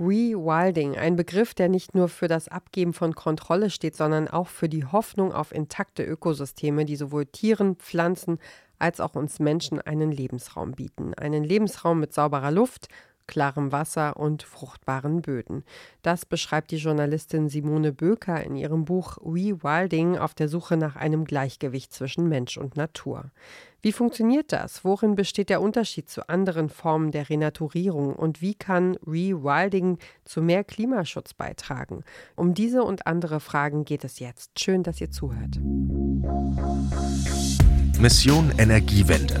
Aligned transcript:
Rewilding, 0.00 0.96
ein 0.96 1.16
Begriff, 1.16 1.54
der 1.54 1.68
nicht 1.68 1.94
nur 1.94 2.08
für 2.08 2.28
das 2.28 2.48
Abgeben 2.48 2.92
von 2.92 3.14
Kontrolle 3.14 3.68
steht, 3.68 3.96
sondern 3.96 4.28
auch 4.28 4.46
für 4.46 4.68
die 4.68 4.84
Hoffnung 4.84 5.32
auf 5.32 5.52
intakte 5.52 6.04
Ökosysteme, 6.04 6.84
die 6.84 6.96
sowohl 6.96 7.26
Tieren, 7.26 7.76
Pflanzen 7.76 8.38
als 8.78 9.00
auch 9.00 9.14
uns 9.16 9.40
Menschen 9.40 9.80
einen 9.80 10.12
Lebensraum 10.12 10.72
bieten. 10.72 11.14
Einen 11.14 11.42
Lebensraum 11.42 11.98
mit 11.98 12.14
sauberer 12.14 12.52
Luft, 12.52 12.88
klarem 13.28 13.70
Wasser 13.70 14.16
und 14.16 14.42
fruchtbaren 14.42 15.22
Böden. 15.22 15.62
Das 16.02 16.26
beschreibt 16.26 16.72
die 16.72 16.78
Journalistin 16.78 17.48
Simone 17.48 17.92
Böker 17.92 18.42
in 18.42 18.56
ihrem 18.56 18.84
Buch 18.84 19.18
Rewilding 19.18 20.18
auf 20.18 20.34
der 20.34 20.48
Suche 20.48 20.76
nach 20.76 20.96
einem 20.96 21.24
Gleichgewicht 21.24 21.92
zwischen 21.92 22.28
Mensch 22.28 22.56
und 22.56 22.76
Natur. 22.76 23.30
Wie 23.80 23.92
funktioniert 23.92 24.52
das? 24.52 24.84
Worin 24.84 25.14
besteht 25.14 25.50
der 25.50 25.60
Unterschied 25.60 26.08
zu 26.08 26.28
anderen 26.28 26.68
Formen 26.68 27.12
der 27.12 27.30
Renaturierung 27.30 28.16
und 28.16 28.40
wie 28.40 28.56
kann 28.56 28.96
Rewilding 29.06 29.98
zu 30.24 30.42
mehr 30.42 30.64
Klimaschutz 30.64 31.32
beitragen? 31.32 32.02
Um 32.34 32.54
diese 32.54 32.82
und 32.82 33.06
andere 33.06 33.38
Fragen 33.38 33.84
geht 33.84 34.02
es 34.02 34.18
jetzt. 34.18 34.58
Schön, 34.58 34.82
dass 34.82 35.00
ihr 35.00 35.12
zuhört. 35.12 35.60
Mission 38.00 38.52
Energiewende 38.58 39.40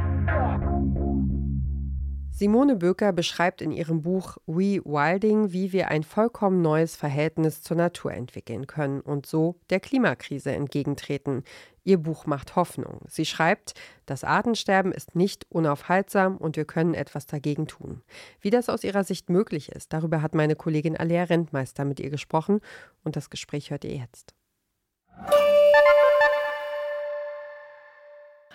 Simone 2.41 2.75
Böker 2.75 3.13
beschreibt 3.13 3.61
in 3.61 3.71
ihrem 3.71 4.01
Buch 4.01 4.37
Rewilding, 4.47 5.51
wie 5.51 5.71
wir 5.73 5.89
ein 5.89 6.01
vollkommen 6.01 6.63
neues 6.63 6.95
Verhältnis 6.95 7.61
zur 7.61 7.77
Natur 7.77 8.13
entwickeln 8.13 8.65
können 8.65 8.99
und 8.99 9.27
so 9.27 9.59
der 9.69 9.79
Klimakrise 9.79 10.51
entgegentreten. 10.51 11.43
Ihr 11.83 11.99
Buch 11.99 12.25
macht 12.25 12.55
Hoffnung. 12.55 13.01
Sie 13.07 13.25
schreibt, 13.25 13.75
das 14.07 14.23
Artensterben 14.23 14.91
ist 14.91 15.15
nicht 15.15 15.45
unaufhaltsam 15.51 16.35
und 16.35 16.57
wir 16.57 16.65
können 16.65 16.95
etwas 16.95 17.27
dagegen 17.27 17.67
tun. 17.67 18.01
Wie 18.39 18.49
das 18.49 18.69
aus 18.69 18.83
ihrer 18.83 19.03
Sicht 19.03 19.29
möglich 19.29 19.71
ist, 19.71 19.93
darüber 19.93 20.23
hat 20.23 20.33
meine 20.33 20.55
Kollegin 20.55 20.97
Alea 20.97 21.25
Rentmeister 21.25 21.85
mit 21.85 21.99
ihr 21.99 22.09
gesprochen 22.09 22.59
und 23.03 23.15
das 23.15 23.29
Gespräch 23.29 23.69
hört 23.69 23.83
ihr 23.83 23.97
jetzt. 23.97 24.33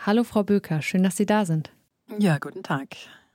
Hallo 0.04 0.24
Frau 0.24 0.42
Böker, 0.42 0.82
schön, 0.82 1.04
dass 1.04 1.16
Sie 1.16 1.26
da 1.26 1.46
sind. 1.46 1.72
Ja, 2.18 2.38
guten 2.38 2.64
Tag. 2.64 2.88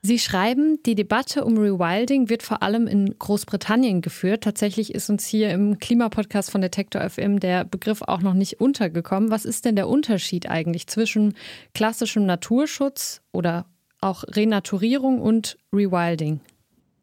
Sie 0.04 0.18
schreiben, 0.18 0.82
die 0.84 0.96
Debatte 0.96 1.44
um 1.44 1.56
Rewilding 1.56 2.28
wird 2.28 2.42
vor 2.42 2.64
allem 2.64 2.88
in 2.88 3.16
Großbritannien 3.16 4.00
geführt. 4.00 4.42
Tatsächlich 4.42 4.92
ist 4.92 5.08
uns 5.10 5.24
hier 5.24 5.50
im 5.50 5.78
Klimapodcast 5.78 6.50
von 6.50 6.60
Detektor 6.60 7.08
FM 7.08 7.38
der 7.38 7.64
Begriff 7.64 8.02
auch 8.02 8.20
noch 8.20 8.34
nicht 8.34 8.60
untergekommen. 8.60 9.30
Was 9.30 9.44
ist 9.44 9.64
denn 9.64 9.76
der 9.76 9.88
Unterschied 9.88 10.50
eigentlich 10.50 10.88
zwischen 10.88 11.34
klassischem 11.72 12.26
Naturschutz 12.26 13.22
oder 13.30 13.66
auch 14.00 14.24
Renaturierung 14.26 15.20
und 15.20 15.56
Rewilding? 15.72 16.40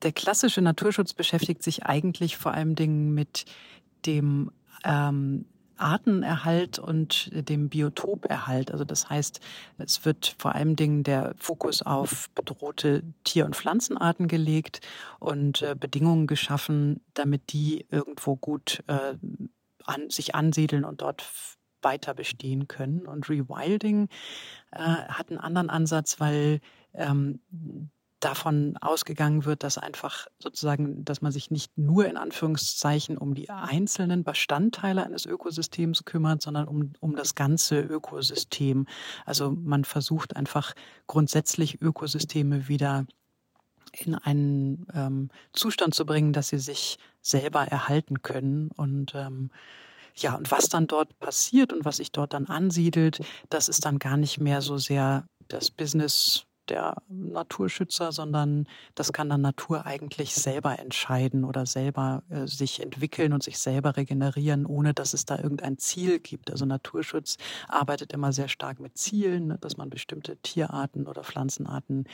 Der 0.02 0.12
klassische 0.12 0.62
Naturschutz 0.62 1.14
beschäftigt 1.14 1.64
sich 1.64 1.86
eigentlich 1.86 2.36
vor 2.36 2.54
allem 2.54 2.76
Dingen 2.76 3.14
mit 3.14 3.46
dem 4.06 4.52
ähm, 4.84 5.46
Artenerhalt 5.80 6.80
und 6.80 7.30
dem 7.32 7.70
Biotoperhalt. 7.70 8.72
Also 8.72 8.84
das 8.84 9.10
heißt, 9.10 9.40
es 9.78 10.06
wird 10.06 10.36
vor 10.38 10.56
allem 10.56 10.76
Dingen 10.76 11.04
der 11.04 11.34
Fokus 11.38 11.82
auf 11.82 12.30
bedrohte 12.32 13.04
Tier- 13.24 13.46
und 13.46 13.56
Pflanzenarten 13.56 14.28
gelegt 14.28 14.82
und 15.20 15.62
äh, 15.62 15.76
Bedingungen 15.80 16.28
geschaffen, 16.28 17.02
damit 17.14 17.54
die 17.54 17.86
irgendwo 17.90 18.36
gut 18.36 18.84
äh, 18.88 19.16
an, 19.86 20.10
sich 20.10 20.36
ansiedeln 20.36 20.86
und 20.86 21.02
dort 21.02 21.24
weiter 21.82 22.14
bestehen 22.14 22.68
können. 22.68 23.06
Und 23.06 23.30
Rewilding 23.30 24.10
äh, 24.72 24.80
hat 24.80 25.30
einen 25.30 25.40
anderen 25.40 25.70
Ansatz, 25.70 26.20
weil 26.20 26.60
ähm, 26.94 27.40
davon 28.20 28.78
ausgegangen 28.82 29.46
wird, 29.46 29.64
dass 29.64 29.78
einfach 29.78 30.28
sozusagen, 30.40 31.06
dass 31.06 31.22
man 31.22 31.32
sich 31.32 31.52
nicht 31.52 31.78
nur 31.78 32.06
in 32.06 32.18
Anführungszeichen 32.18 33.18
um 33.18 33.34
die 33.34 33.50
einzelnen 33.50 34.24
Bestandteile 34.24 35.04
eines 35.04 35.26
Ökosystems 35.26 36.06
kümmert, 36.06 36.42
sondern 36.42 36.68
um, 36.68 36.94
um 37.00 37.16
das 37.16 37.36
ganze 37.36 37.80
Ökosystem. 37.80 38.88
Also 39.26 39.52
man 39.52 39.86
versucht 39.86 40.36
einfach 40.36 40.74
grundsätzlich 41.08 41.82
Ökosysteme 41.82 42.68
wieder 42.68 43.06
in 43.94 44.16
einen 44.16 44.86
ähm, 44.94 45.30
Zustand 45.54 45.96
zu 45.96 46.06
bringen, 46.06 46.34
dass 46.34 46.50
sie 46.50 46.60
sich 46.60 46.98
selber 47.22 47.64
erhalten 47.64 48.22
können 48.22 48.70
und 48.76 49.14
ähm, 49.16 49.50
ja, 50.16 50.36
und 50.36 50.52
was 50.52 50.68
dann 50.68 50.88
dort 50.88 51.18
passiert 51.20 51.72
und 51.72 51.86
was 51.86 51.98
sich 51.98 52.12
dort 52.12 52.34
dann 52.34 52.48
ansiedelt, 52.48 53.22
das 53.50 53.70
ist 53.70 53.86
dann 53.86 54.00
gar 54.00 54.18
nicht 54.18 54.40
mehr 54.40 54.62
so 54.62 54.78
sehr 54.78 55.26
das 55.48 55.72
Business 55.72 56.46
der 56.70 57.02
Naturschützer, 57.10 58.12
sondern 58.12 58.68
das 58.96 59.14
kann 59.14 59.30
dann 59.30 59.42
Natur 59.42 59.86
eigentlich 59.86 60.34
selber 60.36 60.80
entscheiden 60.80 61.44
oder 61.44 61.66
selber 61.66 62.24
äh, 62.30 62.48
sich 62.48 62.82
entwickeln 62.82 63.34
und 63.34 63.44
sich 63.44 63.58
selber 63.58 63.98
regenerieren, 63.98 64.66
ohne 64.66 64.94
dass 64.94 65.14
es 65.14 65.26
da 65.26 65.38
irgendein 65.38 65.78
Ziel 65.78 66.20
gibt. 66.20 66.52
Also 66.52 66.66
Naturschutz 66.66 67.38
arbeitet 67.68 68.14
immer 68.14 68.32
sehr 68.34 68.48
stark 68.48 68.80
mit 68.80 68.98
Zielen, 68.98 69.48
ne, 69.48 69.58
dass 69.60 69.78
man 69.78 69.90
bestimmte 69.90 70.38
Tierarten 70.38 71.08
oder 71.08 71.24
Pflanzenarten 71.24 72.06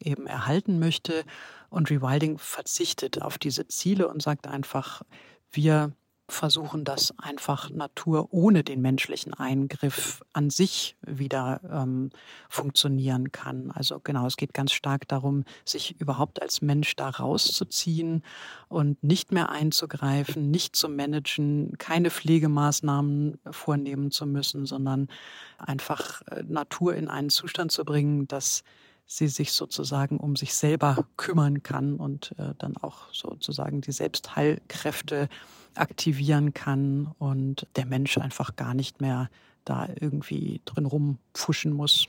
eben 0.00 0.26
erhalten 0.26 0.78
möchte. 0.78 1.24
Und 1.70 1.90
Rewilding 1.90 2.38
verzichtet 2.38 3.22
auf 3.22 3.38
diese 3.38 3.66
Ziele 3.68 4.08
und 4.08 4.22
sagt 4.22 4.46
einfach, 4.46 5.02
wir 5.50 5.92
versuchen, 6.28 6.84
dass 6.84 7.16
einfach 7.18 7.70
Natur 7.70 8.28
ohne 8.32 8.64
den 8.64 8.80
menschlichen 8.80 9.32
Eingriff 9.34 10.22
an 10.32 10.50
sich 10.50 10.96
wieder 11.06 11.60
ähm, 11.70 12.10
funktionieren 12.48 13.30
kann. 13.30 13.70
Also 13.70 14.00
genau, 14.00 14.26
es 14.26 14.36
geht 14.36 14.52
ganz 14.52 14.72
stark 14.72 15.06
darum, 15.06 15.44
sich 15.64 16.00
überhaupt 16.00 16.42
als 16.42 16.62
Mensch 16.62 16.96
da 16.96 17.10
rauszuziehen 17.10 18.24
und 18.68 19.02
nicht 19.04 19.30
mehr 19.30 19.50
einzugreifen, 19.50 20.50
nicht 20.50 20.74
zu 20.74 20.88
managen, 20.88 21.78
keine 21.78 22.10
Pflegemaßnahmen 22.10 23.38
vornehmen 23.50 24.10
zu 24.10 24.26
müssen, 24.26 24.66
sondern 24.66 25.08
einfach 25.58 26.22
äh, 26.22 26.42
Natur 26.42 26.96
in 26.96 27.08
einen 27.08 27.30
Zustand 27.30 27.70
zu 27.70 27.84
bringen, 27.84 28.26
dass 28.26 28.64
sie 29.06 29.28
sich 29.28 29.52
sozusagen 29.52 30.18
um 30.18 30.34
sich 30.34 30.54
selber 30.54 31.06
kümmern 31.16 31.62
kann 31.62 31.96
und 31.96 32.34
äh, 32.38 32.54
dann 32.58 32.76
auch 32.76 33.12
sozusagen 33.12 33.80
die 33.80 33.92
Selbstheilkräfte 33.92 35.28
aktivieren 35.78 36.54
kann 36.54 37.12
und 37.18 37.66
der 37.76 37.86
Mensch 37.86 38.18
einfach 38.18 38.56
gar 38.56 38.74
nicht 38.74 39.00
mehr 39.00 39.30
da 39.64 39.88
irgendwie 40.00 40.60
drin 40.64 40.86
rumpfuschen 40.86 41.72
muss. 41.72 42.08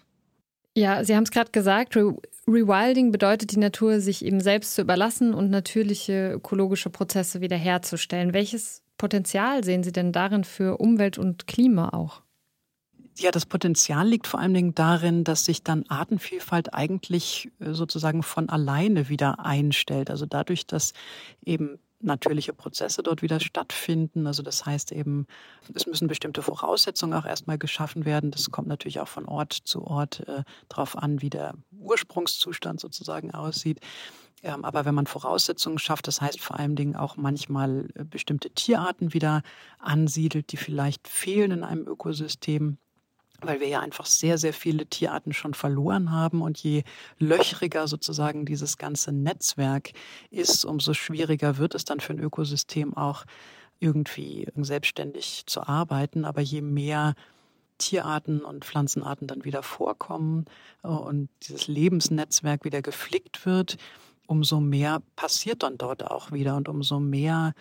Ja, 0.76 1.04
Sie 1.04 1.16
haben 1.16 1.24
es 1.24 1.32
gerade 1.32 1.52
gesagt, 1.52 1.96
Re 1.96 2.16
Rewilding 2.48 3.12
bedeutet 3.12 3.52
die 3.52 3.60
Natur, 3.60 4.00
sich 4.00 4.24
eben 4.24 4.40
selbst 4.40 4.76
zu 4.76 4.82
überlassen 4.82 5.34
und 5.34 5.50
natürliche 5.50 6.32
ökologische 6.34 6.90
Prozesse 6.90 7.42
wiederherzustellen. 7.42 8.34
Welches 8.34 8.84
Potenzial 8.98 9.64
sehen 9.64 9.84
Sie 9.84 9.92
denn 9.92 10.12
darin 10.14 10.44
für 10.44 10.78
Umwelt 10.78 11.18
und 11.18 11.48
Klima 11.48 11.90
auch? 11.90 12.22
Ja, 13.20 13.32
das 13.32 13.48
Potenzial 13.48 14.08
liegt 14.08 14.28
vor 14.28 14.40
allen 14.40 14.54
Dingen 14.54 14.76
darin, 14.76 15.24
dass 15.24 15.46
sich 15.46 15.64
dann 15.64 15.84
Artenvielfalt 15.88 16.74
eigentlich 16.76 17.50
äh, 17.60 17.74
sozusagen 17.74 18.22
von 18.22 18.48
alleine 18.48 19.10
wieder 19.10 19.44
einstellt. 19.44 20.12
Also 20.12 20.28
dadurch, 20.28 20.68
dass 20.68 20.94
eben 21.44 21.80
natürliche 22.00 22.54
Prozesse 22.54 23.04
dort 23.04 23.22
wieder 23.22 23.40
stattfinden. 23.40 24.28
Also 24.28 24.44
das 24.44 24.66
heißt 24.66 24.92
eben, 24.92 25.26
es 25.74 25.88
müssen 25.88 26.08
bestimmte 26.08 26.42
Voraussetzungen 26.42 27.14
auch 27.14 27.26
erstmal 27.26 27.58
geschaffen 27.58 28.06
werden. 28.06 28.32
Das 28.32 28.52
kommt 28.52 28.68
natürlich 28.68 29.00
auch 29.00 29.08
von 29.08 29.26
Ort 29.26 29.54
zu 29.54 29.86
Ort 29.86 30.28
äh, 30.28 30.44
darauf 30.70 30.98
an, 30.98 31.22
wie 31.22 31.30
der 31.30 31.56
Ursprungszustand 31.72 32.80
sozusagen 32.80 33.32
aussieht. 33.32 33.80
Ähm, 34.44 34.64
aber 34.64 34.86
wenn 34.86 34.96
man 34.96 35.08
Voraussetzungen 35.08 35.80
schafft, 35.80 36.08
das 36.08 36.22
heißt 36.22 36.40
vor 36.40 36.60
allen 36.60 36.76
Dingen 36.76 36.96
auch 36.96 37.18
manchmal 37.18 37.88
äh, 37.96 38.04
bestimmte 38.04 38.52
Tierarten 38.52 39.14
wieder 39.14 39.42
ansiedelt, 39.80 40.52
die 40.52 40.58
vielleicht 40.58 41.08
fehlen 41.08 41.52
in 41.52 41.64
einem 41.64 41.88
Ökosystem, 41.88 42.78
weil 43.42 43.60
wir 43.60 43.68
ja 43.68 43.80
einfach 43.80 44.06
sehr, 44.06 44.38
sehr 44.38 44.54
viele 44.54 44.86
Tierarten 44.88 45.34
schon 45.34 45.54
verloren 45.54 46.12
haben. 46.12 46.42
Und 46.42 46.58
je 46.58 46.84
löchriger 47.20 47.88
sozusagen 47.88 48.46
dieses 48.46 48.78
ganze 48.78 49.12
Netzwerk 49.12 49.92
ist, 50.32 50.66
umso 50.66 50.94
schwieriger 50.94 51.58
wird 51.58 51.76
es 51.76 51.86
dann 51.86 52.00
für 52.00 52.14
ein 52.14 52.20
Ökosystem 52.20 52.96
auch 52.98 53.26
irgendwie 53.80 54.48
selbstständig 54.56 55.44
zu 55.46 55.68
arbeiten. 55.68 56.26
Aber 56.26 56.42
je 56.42 56.62
mehr 56.62 57.14
Tierarten 57.78 58.42
und 58.42 58.66
Pflanzenarten 58.66 59.28
dann 59.28 59.46
wieder 59.46 59.62
vorkommen 59.62 60.46
äh, 60.84 60.88
und 60.88 61.30
dieses 61.44 61.68
Lebensnetzwerk 61.68 62.64
wieder 62.64 62.82
geflickt 62.82 63.46
wird, 63.46 63.78
umso 64.26 64.60
mehr 64.60 65.02
passiert 65.16 65.64
dann 65.64 65.78
dort 65.78 66.04
auch 66.04 66.32
wieder 66.32 66.56
und 66.56 66.70
umso 66.70 67.00
mehr 67.00 67.54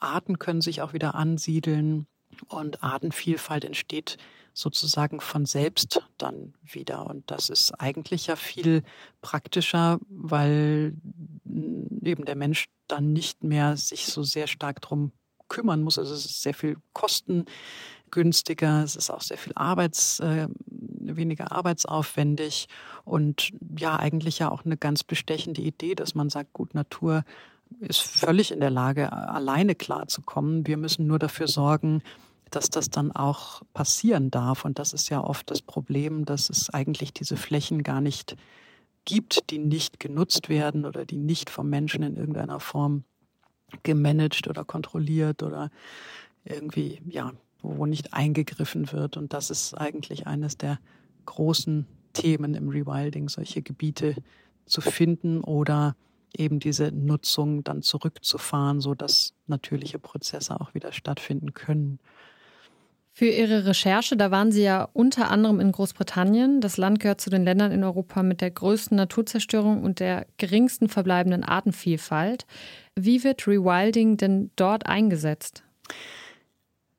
Arten 0.00 0.38
können 0.38 0.60
sich 0.60 0.82
auch 0.82 0.92
wieder 0.92 1.14
ansiedeln 1.14 2.06
und 2.48 2.82
Artenvielfalt 2.82 3.64
entsteht 3.64 4.18
sozusagen 4.54 5.20
von 5.20 5.44
selbst 5.44 6.02
dann 6.16 6.54
wieder. 6.62 7.06
Und 7.06 7.30
das 7.30 7.50
ist 7.50 7.72
eigentlich 7.72 8.28
ja 8.28 8.36
viel 8.36 8.82
praktischer, 9.20 9.98
weil 10.08 10.94
eben 11.44 12.24
der 12.24 12.36
Mensch 12.36 12.66
dann 12.86 13.12
nicht 13.12 13.42
mehr 13.42 13.76
sich 13.76 14.06
so 14.06 14.22
sehr 14.22 14.46
stark 14.46 14.80
drum 14.80 15.12
kümmern 15.48 15.82
muss. 15.82 15.98
Also 15.98 16.14
es 16.14 16.24
ist 16.24 16.42
sehr 16.42 16.54
viel 16.54 16.76
kostengünstiger, 16.92 18.82
es 18.84 18.96
ist 18.96 19.10
auch 19.10 19.20
sehr 19.20 19.38
viel 19.38 19.52
Arbeits, 19.56 20.20
äh, 20.20 20.48
weniger 20.68 21.52
arbeitsaufwendig 21.52 22.68
und 23.04 23.50
ja, 23.76 23.96
eigentlich 23.96 24.38
ja 24.38 24.50
auch 24.50 24.64
eine 24.64 24.76
ganz 24.76 25.04
bestechende 25.04 25.62
Idee, 25.62 25.94
dass 25.94 26.14
man 26.14 26.30
sagt, 26.30 26.52
gut, 26.52 26.74
Natur 26.74 27.24
ist 27.80 28.00
völlig 28.00 28.52
in 28.52 28.60
der 28.60 28.70
Lage, 28.70 29.12
alleine 29.12 29.74
klarzukommen. 29.74 30.66
Wir 30.66 30.76
müssen 30.76 31.06
nur 31.06 31.18
dafür 31.18 31.48
sorgen, 31.48 32.02
dass 32.54 32.70
das 32.70 32.90
dann 32.90 33.12
auch 33.12 33.62
passieren 33.72 34.30
darf. 34.30 34.64
Und 34.64 34.78
das 34.78 34.92
ist 34.92 35.08
ja 35.08 35.22
oft 35.22 35.50
das 35.50 35.62
Problem, 35.62 36.24
dass 36.24 36.50
es 36.50 36.70
eigentlich 36.70 37.12
diese 37.12 37.36
Flächen 37.36 37.82
gar 37.82 38.00
nicht 38.00 38.36
gibt, 39.04 39.50
die 39.50 39.58
nicht 39.58 40.00
genutzt 40.00 40.48
werden 40.48 40.84
oder 40.84 41.04
die 41.04 41.16
nicht 41.16 41.50
vom 41.50 41.68
Menschen 41.68 42.02
in 42.02 42.16
irgendeiner 42.16 42.60
Form 42.60 43.04
gemanagt 43.82 44.48
oder 44.48 44.64
kontrolliert 44.64 45.42
oder 45.42 45.70
irgendwie, 46.44 47.00
ja, 47.08 47.32
wo 47.60 47.86
nicht 47.86 48.12
eingegriffen 48.12 48.92
wird. 48.92 49.16
Und 49.16 49.32
das 49.32 49.50
ist 49.50 49.74
eigentlich 49.74 50.26
eines 50.26 50.56
der 50.56 50.78
großen 51.26 51.86
Themen 52.12 52.54
im 52.54 52.68
Rewilding, 52.68 53.28
solche 53.28 53.62
Gebiete 53.62 54.16
zu 54.66 54.80
finden 54.80 55.40
oder 55.40 55.96
eben 56.36 56.58
diese 56.60 56.90
Nutzung 56.92 57.64
dann 57.64 57.82
zurückzufahren, 57.82 58.80
so 58.80 58.94
dass 58.94 59.34
natürliche 59.46 59.98
Prozesse 59.98 60.60
auch 60.60 60.74
wieder 60.74 60.92
stattfinden 60.92 61.54
können. 61.54 61.98
Für 63.16 63.26
Ihre 63.26 63.64
Recherche, 63.64 64.16
da 64.16 64.32
waren 64.32 64.50
Sie 64.50 64.64
ja 64.64 64.88
unter 64.92 65.30
anderem 65.30 65.60
in 65.60 65.70
Großbritannien. 65.70 66.60
Das 66.60 66.76
Land 66.78 66.98
gehört 66.98 67.20
zu 67.20 67.30
den 67.30 67.44
Ländern 67.44 67.70
in 67.70 67.84
Europa 67.84 68.24
mit 68.24 68.40
der 68.40 68.50
größten 68.50 68.96
Naturzerstörung 68.96 69.84
und 69.84 70.00
der 70.00 70.26
geringsten 70.36 70.88
verbleibenden 70.88 71.44
Artenvielfalt. 71.44 72.44
Wie 72.96 73.22
wird 73.22 73.46
Rewilding 73.46 74.16
denn 74.16 74.50
dort 74.56 74.86
eingesetzt? 74.86 75.62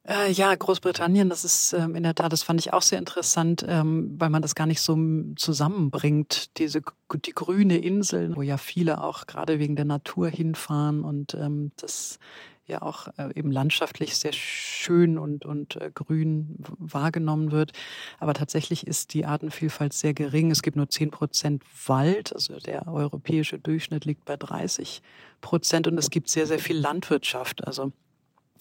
Äh, 0.07 0.31
ja, 0.31 0.55
Großbritannien, 0.55 1.27
das 1.27 1.43
ist 1.43 1.73
ähm, 1.73 1.95
in 1.95 2.03
der 2.03 2.15
Tat, 2.15 2.31
das 2.31 2.43
fand 2.43 2.61
ich 2.61 2.71
auch 2.71 2.83
sehr 2.83 2.99
interessant, 2.99 3.65
ähm, 3.67 4.15
weil 4.17 4.29
man 4.29 4.41
das 4.41 4.55
gar 4.55 4.67
nicht 4.67 4.79
so 4.79 4.97
zusammenbringt. 5.35 6.57
Diese 6.59 6.81
die 7.13 7.33
grüne 7.33 7.77
Insel, 7.79 8.33
wo 8.37 8.41
ja 8.41 8.55
viele 8.57 9.03
auch 9.03 9.27
gerade 9.27 9.59
wegen 9.59 9.75
der 9.75 9.85
Natur 9.85 10.29
hinfahren 10.29 11.03
und 11.03 11.33
ähm, 11.33 11.71
das 11.75 12.19
ja 12.67 12.81
auch 12.81 13.07
äh, 13.17 13.29
eben 13.35 13.51
landschaftlich 13.51 14.15
sehr 14.17 14.33
schön 14.33 15.17
und, 15.17 15.45
und 15.45 15.75
äh, 15.75 15.91
grün 15.93 16.57
wahrgenommen 16.77 17.51
wird. 17.51 17.73
Aber 18.19 18.33
tatsächlich 18.33 18.87
ist 18.87 19.13
die 19.13 19.25
Artenvielfalt 19.25 19.93
sehr 19.93 20.13
gering. 20.13 20.51
Es 20.51 20.61
gibt 20.61 20.77
nur 20.77 20.89
zehn 20.89 21.11
Prozent 21.11 21.63
Wald, 21.85 22.33
also 22.33 22.59
der 22.59 22.87
europäische 22.87 23.59
Durchschnitt 23.59 24.05
liegt 24.05 24.25
bei 24.25 24.37
30 24.37 25.01
Prozent 25.41 25.87
und 25.87 25.97
es 25.97 26.09
gibt 26.09 26.29
sehr, 26.29 26.47
sehr 26.47 26.59
viel 26.59 26.77
Landwirtschaft. 26.77 27.65
Also 27.65 27.91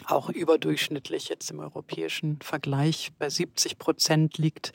auch 0.06 0.28
überdurchschnittlich 0.28 1.28
jetzt 1.28 1.50
im 1.50 1.60
europäischen 1.60 2.40
Vergleich 2.42 3.12
bei 3.18 3.30
70 3.30 3.78
Prozent 3.78 4.38
liegt 4.38 4.72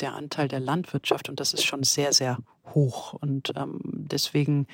der 0.00 0.14
Anteil 0.14 0.48
der 0.48 0.60
Landwirtschaft 0.60 1.28
und 1.28 1.40
das 1.40 1.54
ist 1.54 1.64
schon 1.64 1.82
sehr, 1.82 2.12
sehr 2.12 2.38
hoch. 2.74 3.14
Und 3.14 3.52
ähm, 3.56 3.80
deswegen 3.84 4.66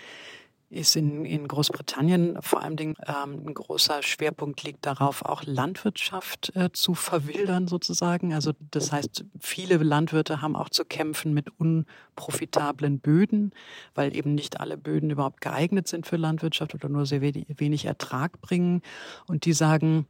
ist 0.68 0.96
in, 0.96 1.24
in 1.24 1.46
Großbritannien 1.46 2.38
vor 2.40 2.62
allem 2.62 2.76
ähm, 2.78 2.96
ein 3.06 3.54
großer 3.54 4.02
Schwerpunkt 4.02 4.64
liegt 4.64 4.84
darauf, 4.84 5.24
auch 5.24 5.44
Landwirtschaft 5.44 6.54
äh, 6.56 6.72
zu 6.72 6.94
verwildern 6.94 7.68
sozusagen. 7.68 8.34
Also 8.34 8.52
das 8.72 8.90
heißt, 8.90 9.24
viele 9.40 9.76
Landwirte 9.76 10.42
haben 10.42 10.56
auch 10.56 10.68
zu 10.68 10.84
kämpfen 10.84 11.34
mit 11.34 11.48
unprofitablen 11.58 12.98
Böden, 12.98 13.52
weil 13.94 14.16
eben 14.16 14.34
nicht 14.34 14.58
alle 14.60 14.76
Böden 14.76 15.10
überhaupt 15.10 15.40
geeignet 15.40 15.86
sind 15.86 16.06
für 16.06 16.16
Landwirtschaft 16.16 16.74
oder 16.74 16.88
nur 16.88 17.06
sehr 17.06 17.20
wenig 17.22 17.84
Ertrag 17.84 18.40
bringen. 18.40 18.82
Und 19.26 19.44
die 19.44 19.52
sagen, 19.52 20.06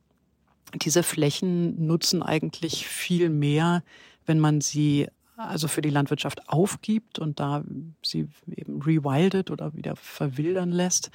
diese 0.75 1.03
Flächen 1.03 1.87
nutzen 1.87 2.23
eigentlich 2.23 2.87
viel 2.87 3.29
mehr, 3.29 3.83
wenn 4.25 4.41
man 4.41 4.61
sie 4.61 5.09
also 5.37 5.69
für 5.69 5.83
die 5.83 5.91
Landwirtschaft 5.91 6.49
aufgibt 6.49 7.19
und 7.19 7.41
da 7.41 7.63
sie 8.03 8.29
eben 8.55 8.81
rewildet 8.81 9.51
oder 9.51 9.75
wieder 9.75 9.95
verwildern 9.97 10.73
lässt 10.73 11.11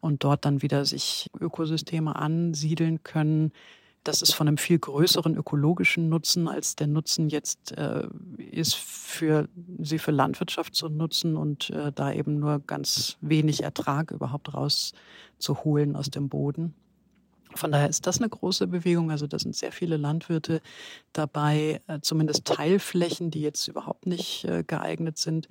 und 0.00 0.22
dort 0.22 0.44
dann 0.44 0.62
wieder 0.62 0.84
sich 0.84 1.30
Ökosysteme 1.38 2.14
ansiedeln 2.14 3.02
können. 3.02 3.52
Das 4.04 4.20
ist 4.22 4.34
von 4.34 4.46
einem 4.46 4.58
viel 4.58 4.78
größeren 4.78 5.34
ökologischen 5.34 6.08
Nutzen, 6.08 6.46
als 6.46 6.76
der 6.76 6.86
Nutzen 6.86 7.30
jetzt 7.30 7.72
äh, 7.72 8.06
ist, 8.38 8.76
für 8.76 9.48
sie 9.78 9.98
für 9.98 10.10
Landwirtschaft 10.10 10.74
zu 10.74 10.88
nutzen 10.90 11.36
und 11.36 11.70
äh, 11.70 11.90
da 11.90 12.12
eben 12.12 12.38
nur 12.38 12.60
ganz 12.60 13.16
wenig 13.22 13.62
Ertrag 13.62 14.10
überhaupt 14.10 14.52
rauszuholen 14.52 15.96
aus 15.96 16.10
dem 16.10 16.28
Boden. 16.28 16.74
Von 17.54 17.72
daher 17.72 17.88
ist 17.88 18.06
das 18.06 18.18
eine 18.18 18.28
große 18.28 18.66
Bewegung. 18.66 19.10
Also 19.10 19.26
da 19.26 19.38
sind 19.38 19.54
sehr 19.54 19.72
viele 19.72 19.96
Landwirte 19.96 20.60
dabei, 21.12 21.80
äh, 21.86 22.00
zumindest 22.00 22.44
Teilflächen, 22.44 23.30
die 23.30 23.40
jetzt 23.40 23.68
überhaupt 23.68 24.06
nicht 24.06 24.44
äh, 24.44 24.64
geeignet 24.64 25.18
sind, 25.18 25.48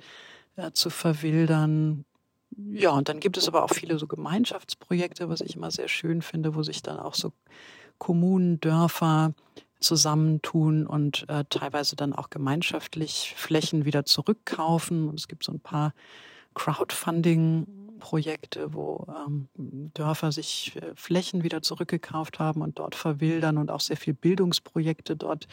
äh, 0.55 0.71
zu 0.71 0.89
verwildern. 0.89 2.05
Ja, 2.71 2.91
und 2.91 3.09
dann 3.09 3.19
gibt 3.19 3.37
es 3.37 3.47
aber 3.47 3.63
auch 3.63 3.71
viele 3.71 3.97
so 3.97 4.07
Gemeinschaftsprojekte, 4.07 5.29
was 5.29 5.41
ich 5.41 5.55
immer 5.55 5.71
sehr 5.71 5.87
schön 5.87 6.21
finde, 6.21 6.55
wo 6.55 6.63
sich 6.63 6.81
dann 6.81 6.99
auch 6.99 7.15
so 7.15 7.31
Kommunen, 7.97 8.59
Dörfer 8.59 9.33
zusammentun 9.79 10.87
und 10.87 11.25
äh, 11.29 11.45
teilweise 11.49 11.95
dann 11.95 12.13
auch 12.13 12.29
gemeinschaftlich 12.29 13.33
Flächen 13.35 13.85
wieder 13.85 14.05
zurückkaufen. 14.05 15.09
Und 15.09 15.19
es 15.19 15.27
gibt 15.27 15.43
so 15.43 15.51
ein 15.51 15.59
paar 15.59 15.93
Crowdfunding 16.53 17.82
Projekte, 18.03 18.73
wo 18.73 19.07
ähm, 19.07 19.47
Dörfer 19.93 20.33
sich 20.33 20.75
äh, 20.75 20.91
Flächen 20.93 21.41
wieder 21.41 21.61
zurückgekauft 21.61 22.37
haben 22.37 22.61
und 22.61 22.77
dort 22.77 22.95
verwildern 22.95 23.57
und 23.57 23.71
auch 23.71 23.79
sehr 23.79 23.95
viel 23.95 24.13
Bildungsprojekte 24.13 25.15
dort 25.15 25.47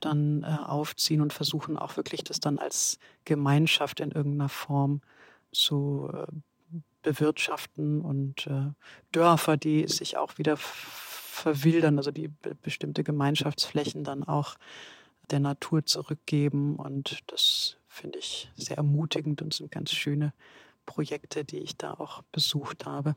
dann 0.00 0.42
äh, 0.42 0.46
aufziehen 0.66 1.20
und 1.20 1.32
versuchen 1.32 1.78
auch 1.78 1.96
wirklich 1.96 2.24
das 2.24 2.40
dann 2.40 2.58
als 2.58 2.98
Gemeinschaft 3.24 4.00
in 4.00 4.10
irgendeiner 4.10 4.48
Form 4.48 5.02
zu 5.52 6.10
äh, 6.12 6.26
bewirtschaften 7.02 8.00
und 8.00 8.48
äh, 8.48 8.72
Dörfer, 9.12 9.56
die 9.56 9.86
sich 9.86 10.16
auch 10.16 10.36
wieder 10.36 10.56
verwildern, 10.56 11.96
also 11.98 12.10
die 12.10 12.26
be 12.26 12.56
bestimmte 12.60 13.04
Gemeinschaftsflächen 13.04 14.02
dann 14.02 14.24
auch 14.24 14.56
der 15.30 15.38
Natur 15.38 15.86
zurückgeben 15.86 16.74
und 16.74 17.20
das 17.28 17.76
finde 17.86 18.18
ich 18.18 18.50
sehr 18.56 18.78
ermutigend 18.78 19.42
und 19.42 19.54
sind 19.54 19.70
ganz 19.70 19.92
schöne 19.92 20.32
Projekte, 20.86 21.44
die 21.44 21.58
ich 21.58 21.76
da 21.76 21.94
auch 21.94 22.22
besucht 22.32 22.86
habe. 22.86 23.16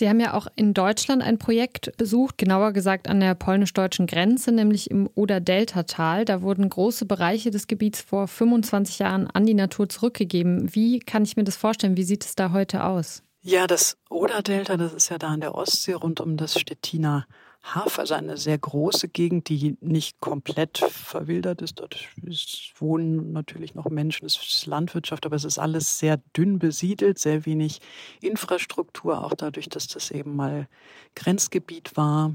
Sie 0.00 0.08
haben 0.08 0.20
ja 0.20 0.32
auch 0.32 0.46
in 0.56 0.72
Deutschland 0.72 1.22
ein 1.22 1.36
Projekt 1.36 1.94
besucht, 1.98 2.38
genauer 2.38 2.72
gesagt 2.72 3.06
an 3.06 3.20
der 3.20 3.34
polnisch-deutschen 3.34 4.06
Grenze, 4.06 4.50
nämlich 4.50 4.90
im 4.90 5.10
Oder-Delta-Tal. 5.14 6.24
Da 6.24 6.40
wurden 6.40 6.70
große 6.70 7.04
Bereiche 7.04 7.50
des 7.50 7.66
Gebiets 7.66 8.00
vor 8.00 8.26
25 8.26 8.98
Jahren 9.00 9.26
an 9.26 9.44
die 9.44 9.52
Natur 9.52 9.90
zurückgegeben. 9.90 10.74
Wie 10.74 11.00
kann 11.00 11.24
ich 11.24 11.36
mir 11.36 11.44
das 11.44 11.56
vorstellen? 11.56 11.98
Wie 11.98 12.04
sieht 12.04 12.24
es 12.24 12.34
da 12.34 12.52
heute 12.52 12.84
aus? 12.84 13.22
Ja, 13.42 13.66
das 13.66 13.98
Oder-Delta, 14.08 14.78
das 14.78 14.94
ist 14.94 15.10
ja 15.10 15.18
da 15.18 15.28
an 15.28 15.40
der 15.40 15.54
Ostsee 15.54 15.92
rund 15.92 16.20
um 16.20 16.38
das 16.38 16.58
Stettiner 16.58 17.26
Haff, 17.62 17.98
also 17.98 18.14
eine 18.14 18.38
sehr 18.38 18.56
große 18.56 19.08
Gegend, 19.08 19.48
die 19.48 19.76
nicht 19.80 20.18
komplett 20.20 20.78
verwildert 20.78 21.60
ist. 21.60 21.78
Dort 21.78 22.08
ist, 22.22 22.72
wohnen 22.78 23.32
natürlich 23.32 23.74
noch 23.74 23.90
Menschen, 23.90 24.24
es 24.26 24.36
ist 24.36 24.66
Landwirtschaft, 24.66 25.26
aber 25.26 25.36
es 25.36 25.44
ist 25.44 25.58
alles 25.58 25.98
sehr 25.98 26.16
dünn 26.36 26.58
besiedelt, 26.58 27.18
sehr 27.18 27.44
wenig 27.44 27.80
Infrastruktur, 28.22 29.22
auch 29.24 29.34
dadurch, 29.34 29.68
dass 29.68 29.88
das 29.88 30.10
eben 30.10 30.36
mal 30.36 30.68
Grenzgebiet 31.14 31.96
war. 31.96 32.34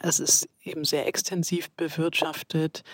Es 0.00 0.20
ist 0.20 0.48
eben 0.62 0.84
sehr 0.84 1.06
extensiv 1.06 1.70
bewirtschaftet. 1.70 2.84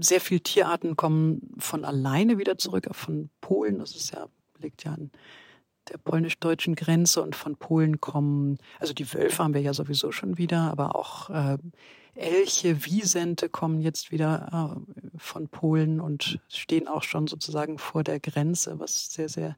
Sehr 0.00 0.20
viele 0.20 0.40
Tierarten 0.40 0.96
kommen 0.96 1.50
von 1.58 1.84
alleine 1.84 2.38
wieder 2.38 2.58
zurück, 2.58 2.88
von 2.92 3.30
Polen. 3.40 3.78
Das 3.80 3.96
ist 3.96 4.12
ja, 4.12 4.28
liegt 4.60 4.84
ja 4.84 4.92
an 4.92 5.10
der 5.90 5.98
polnisch-deutschen 5.98 6.74
Grenze 6.74 7.22
und 7.22 7.36
von 7.36 7.56
Polen 7.56 8.00
kommen, 8.00 8.58
also 8.78 8.94
die 8.94 9.12
Wölfe 9.12 9.42
haben 9.42 9.54
wir 9.54 9.60
ja 9.60 9.74
sowieso 9.74 10.12
schon 10.12 10.38
wieder, 10.38 10.70
aber 10.70 10.94
auch 10.96 11.30
äh, 11.30 11.58
Elche, 12.14 12.84
Wiesente 12.84 13.48
kommen 13.48 13.80
jetzt 13.80 14.10
wieder 14.10 14.74
äh, 14.76 15.18
von 15.18 15.48
Polen 15.48 16.00
und 16.00 16.40
stehen 16.48 16.88
auch 16.88 17.04
schon 17.04 17.28
sozusagen 17.28 17.78
vor 17.78 18.02
der 18.02 18.18
Grenze, 18.18 18.80
was 18.80 19.12
sehr, 19.12 19.28
sehr 19.28 19.56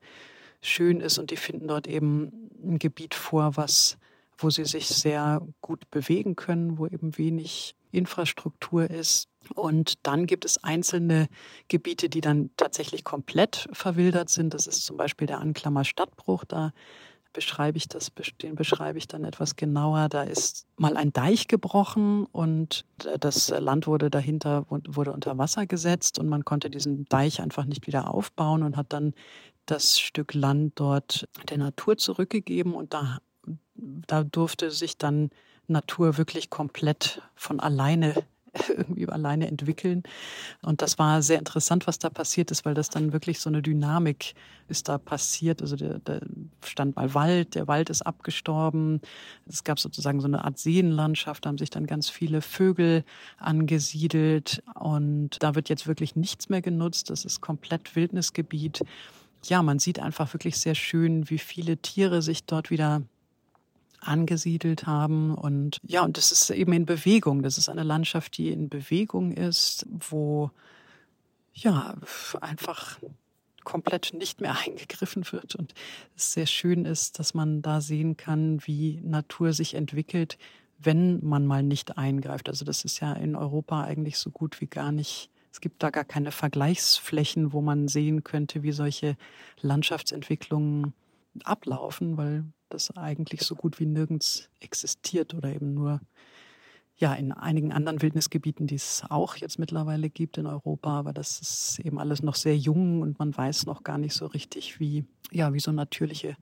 schön 0.61 1.01
ist. 1.01 1.19
Und 1.19 1.31
die 1.31 1.37
finden 1.37 1.69
dort 1.69 1.87
eben 1.87 2.51
ein 2.63 2.79
Gebiet 2.79 3.15
vor, 3.15 3.57
was, 3.57 3.97
wo 4.37 4.51
sie 4.51 4.67
sich 4.67 4.89
sehr 4.89 5.41
gut 5.63 5.91
bewegen 5.91 6.37
können, 6.37 6.77
wo 6.77 6.87
eben 6.87 7.17
wenig 7.17 7.75
Infrastruktur 7.93 8.89
ist. 8.89 9.29
Und 9.55 10.07
dann 10.07 10.27
gibt 10.27 10.45
es 10.45 10.63
einzelne 10.63 11.29
Gebiete, 11.69 12.09
die 12.09 12.21
dann 12.21 12.51
tatsächlich 12.57 13.05
komplett 13.05 13.69
verwildert 13.73 14.29
sind. 14.29 14.55
Das 14.55 14.67
ist 14.67 14.85
zum 14.85 14.97
Beispiel 14.97 15.27
der 15.27 15.41
Anklammer 15.41 15.85
Stadtbruch. 15.85 16.45
Da 16.45 16.73
beschreibe 17.33 17.79
ich 17.79 17.89
das, 17.89 18.13
den 18.43 18.55
beschreibe 18.55 18.99
ich 18.99 19.07
dann 19.07 19.25
etwas 19.25 19.57
genauer. 19.57 20.09
Da 20.09 20.23
ist 20.23 20.67
mal 20.77 20.97
ein 20.97 21.13
Deich 21.13 21.49
gebrochen 21.49 22.27
und 22.27 22.85
das 23.21 23.49
Land 23.51 23.87
wurde 23.87 24.11
dahinter, 24.11 24.67
wurde 24.69 25.13
unter 25.13 25.39
Wasser 25.39 25.67
gesetzt 25.67 26.19
und 26.19 26.29
man 26.29 26.45
konnte 26.45 26.71
diesen 26.71 27.05
Deich 27.07 27.41
einfach 27.41 27.65
nicht 27.65 27.87
wieder 27.87 28.13
aufbauen 28.13 28.63
und 28.63 28.77
hat 28.77 28.93
dann 28.93 29.15
das 29.67 30.01
Stück 30.01 30.35
Land 30.35 30.73
dort 30.77 31.29
der 31.49 31.59
Natur 31.59 31.97
zurückgegeben 31.97 32.75
und 32.75 32.93
da, 32.95 33.19
da 33.75 34.25
durfte 34.25 34.71
sich 34.71 34.99
dann 34.99 35.31
Natur 35.71 36.19
wirklich 36.19 36.51
komplett 36.51 37.23
von 37.35 37.61
alleine 37.61 38.15
irgendwie 38.69 39.09
alleine 39.09 39.47
entwickeln. 39.47 40.03
Und 40.63 40.83
das 40.83 40.99
war 40.99 41.23
sehr 41.23 41.39
interessant, 41.39 41.87
was 41.87 41.99
da 41.99 42.11
passiert 42.11 42.51
ist, 42.51 42.65
weil 42.65 42.75
das 42.75 42.89
dann 42.89 43.13
wirklich 43.13 43.41
so 43.41 43.49
eine 43.49 43.63
Dynamik 43.63 44.35
ist 44.69 44.89
da 44.89 44.99
passiert. 44.99 45.63
Also 45.63 45.77
da, 45.77 46.21
stand 46.65 46.97
mal 46.97 47.15
Wald, 47.15 47.55
der 47.55 47.69
Wald 47.69 47.91
ist 47.91 48.03
abgestorben. 48.03 49.01
Es 49.47 49.65
gab 49.65 49.79
sozusagen 49.79 50.21
so 50.21 50.27
eine 50.27 50.45
Art 50.45 50.59
Seenlandschaft, 50.59 51.45
da 51.45 51.49
haben 51.49 51.59
sich 51.59 51.71
dann 51.71 51.87
ganz 51.87 52.09
viele 52.09 52.43
Vögel 52.43 53.05
angesiedelt 53.39 54.63
und 54.75 55.43
da 55.43 55.55
wird 55.55 55.69
jetzt 55.69 55.87
wirklich 55.87 56.17
nichts 56.17 56.49
mehr 56.49 56.63
genutzt. 56.63 57.11
Das 57.11 57.25
ist 57.25 57.41
komplett 57.41 57.95
Wildnisgebiet. 57.97 58.83
Ja, 59.45 59.63
man 59.63 59.79
sieht 59.79 59.99
einfach 59.99 60.33
wirklich 60.35 60.59
sehr 60.59 60.75
schön, 60.75 61.31
wie 61.31 61.39
viele 61.39 61.79
Tiere 61.79 62.21
sich 62.21 62.45
dort 62.45 62.71
wieder 62.71 63.03
angesiedelt 64.01 64.87
haben. 64.87 65.35
Und 65.35 65.79
ja, 65.83 66.03
und 66.03 66.17
das 66.17 66.33
ist 66.33 66.51
eben 66.51 66.73
in 66.73 66.87
Bewegung. 66.87 67.43
Das 67.43 67.59
ist 67.59 67.69
eine 67.69 67.83
Landschaft, 67.83 68.37
die 68.37 68.51
in 68.51 68.69
Bewegung 68.69 69.33
ist, 69.33 69.87
wo 69.89 70.51
ja 71.53 71.97
einfach 72.41 72.99
komplett 73.65 74.13
nicht 74.15 74.41
mehr 74.41 74.57
eingegriffen 74.67 75.25
wird. 75.31 75.55
Und 75.55 75.75
es 76.17 76.33
sehr 76.33 76.47
schön 76.47 76.85
ist, 76.85 77.19
dass 77.19 77.35
man 77.35 77.63
da 77.63 77.81
sehen 77.81 78.17
kann, 78.17 78.61
wie 78.67 79.01
Natur 79.03 79.53
sich 79.53 79.75
entwickelt, 79.75 80.39
wenn 80.79 81.25
man 81.25 81.47
mal 81.47 81.63
nicht 81.63 81.99
eingreift. 81.99 82.49
Also 82.49 82.65
das 82.65 82.85
ist 82.85 83.01
ja 83.01 83.13
in 83.13 83.37
Europa 83.37 83.85
eigentlich 83.85 84.19
so 84.19 84.31
gut 84.31 84.61
wie 84.61 84.67
gar 84.67 84.93
nicht. 84.93 85.31
Es 85.53 85.61
gibt 85.61 85.83
da 85.83 85.91
gar 85.91 86.05
keine 86.05 86.33
Vergleichsflächen, 86.33 87.53
wo 87.53 87.61
man 87.61 87.89
sehen 87.89 88.25
könnte, 88.25 88.63
wie 88.63 88.73
solche 88.73 89.17
Landschaftsentwicklungen 89.61 90.95
ablaufen, 91.45 92.17
weil 92.17 92.45
das 92.71 92.97
eigentlich 92.97 93.43
so 93.43 93.55
gut 93.55 93.79
wie 93.81 93.87
nirgends 93.87 94.49
existiert 94.61 95.35
oder 95.35 95.55
eben 95.55 95.75
nur 95.75 96.01
ja 96.97 97.15
in 97.15 97.33
einigen 97.33 97.73
anderen 97.73 98.03
Wildnisgebieten, 98.03 98.67
die 98.67 98.75
es 98.75 99.03
auch 99.09 99.37
jetzt 99.37 99.59
mittlerweile 99.59 100.11
gibt 100.11 100.39
in 100.39 100.47
Europa, 100.47 100.99
aber 100.99 101.13
das 101.13 101.41
ist 101.41 101.81
eben 101.81 101.99
alles 101.99 102.23
noch 102.23 102.35
sehr 102.35 102.57
jung 102.57 103.01
und 103.03 103.19
man 103.19 103.37
weiß 103.37 103.67
noch 103.67 103.83
gar 103.83 103.99
nicht 103.99 104.15
so 104.15 104.27
richtig, 104.27 104.81
wie 104.81 105.05
ja, 105.33 105.53
wie 105.55 105.61
so 105.61 105.73
natürliche 105.73 106.37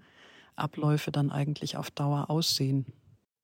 Abläufe 0.57 1.13
dann 1.13 1.31
eigentlich 1.31 1.77
auf 1.77 1.91
Dauer 1.91 2.31
aussehen. 2.31 2.87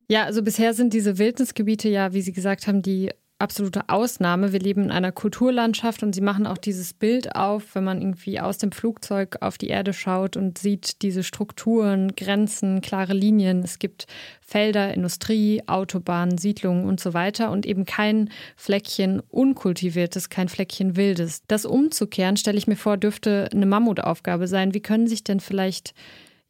Ja, 0.09 0.25
also 0.25 0.43
bisher 0.43 0.75
sind 0.75 0.93
diese 0.93 1.19
Wildnisgebiete 1.19 1.89
ja, 1.89 2.13
wie 2.13 2.21
Sie 2.21 2.33
gesagt 2.33 2.67
haben, 2.67 2.83
die 2.83 3.11
absolute 3.39 3.89
Ausnahme. 3.89 4.53
Wir 4.53 4.61
leben 4.61 4.85
in 4.85 4.91
einer 4.91 5.13
Kulturlandschaft 5.13 6.03
und 6.03 6.15
sie 6.15 6.21
machen 6.21 6.47
auch 6.47 6.57
dieses 6.57 6.95
Bild 6.95 7.35
auf, 7.35 7.75
wenn 7.75 7.85
man 7.85 8.01
irgendwie 8.01 8.41
aus 8.41 8.59
dem 8.59 8.71
Flugzeug 8.71 9.39
auf 9.41 9.59
die 9.59 9.69
Erde 9.69 9.93
schaut 9.93 10.37
und 10.37 10.59
sieht 10.59 11.03
diese 11.03 11.25
Strukturen, 11.25 12.15
Grenzen, 12.15 12.81
klare 12.81 13.13
Linien. 13.13 13.63
Es 13.63 13.79
gibt 13.79 14.07
Felder, 14.41 14.95
Industrie, 14.95 15.63
Autobahnen, 15.67 16.39
Siedlungen 16.39 16.87
und 16.87 17.01
so 17.01 17.13
weiter 17.13 17.51
und 17.51 17.67
eben 17.67 17.85
kein 17.85 18.31
Fleckchen 18.57 19.21
unkultiviertes, 19.21 20.29
kein 20.29 20.49
Fleckchen 20.49 20.97
wildes. 20.97 21.43
Das 21.49 21.65
umzukehren, 21.65 22.37
stelle 22.37 22.59
ich 22.59 22.69
mir 22.69 22.77
vor, 22.77 22.97
dürfte 22.97 23.49
eine 23.53 23.67
Mammutaufgabe 23.67 24.47
sein. 24.47 24.75
Wie 24.75 24.83
können 24.83 25.09
sich 25.09 25.25
denn 25.25 25.41
vielleicht 25.41 25.93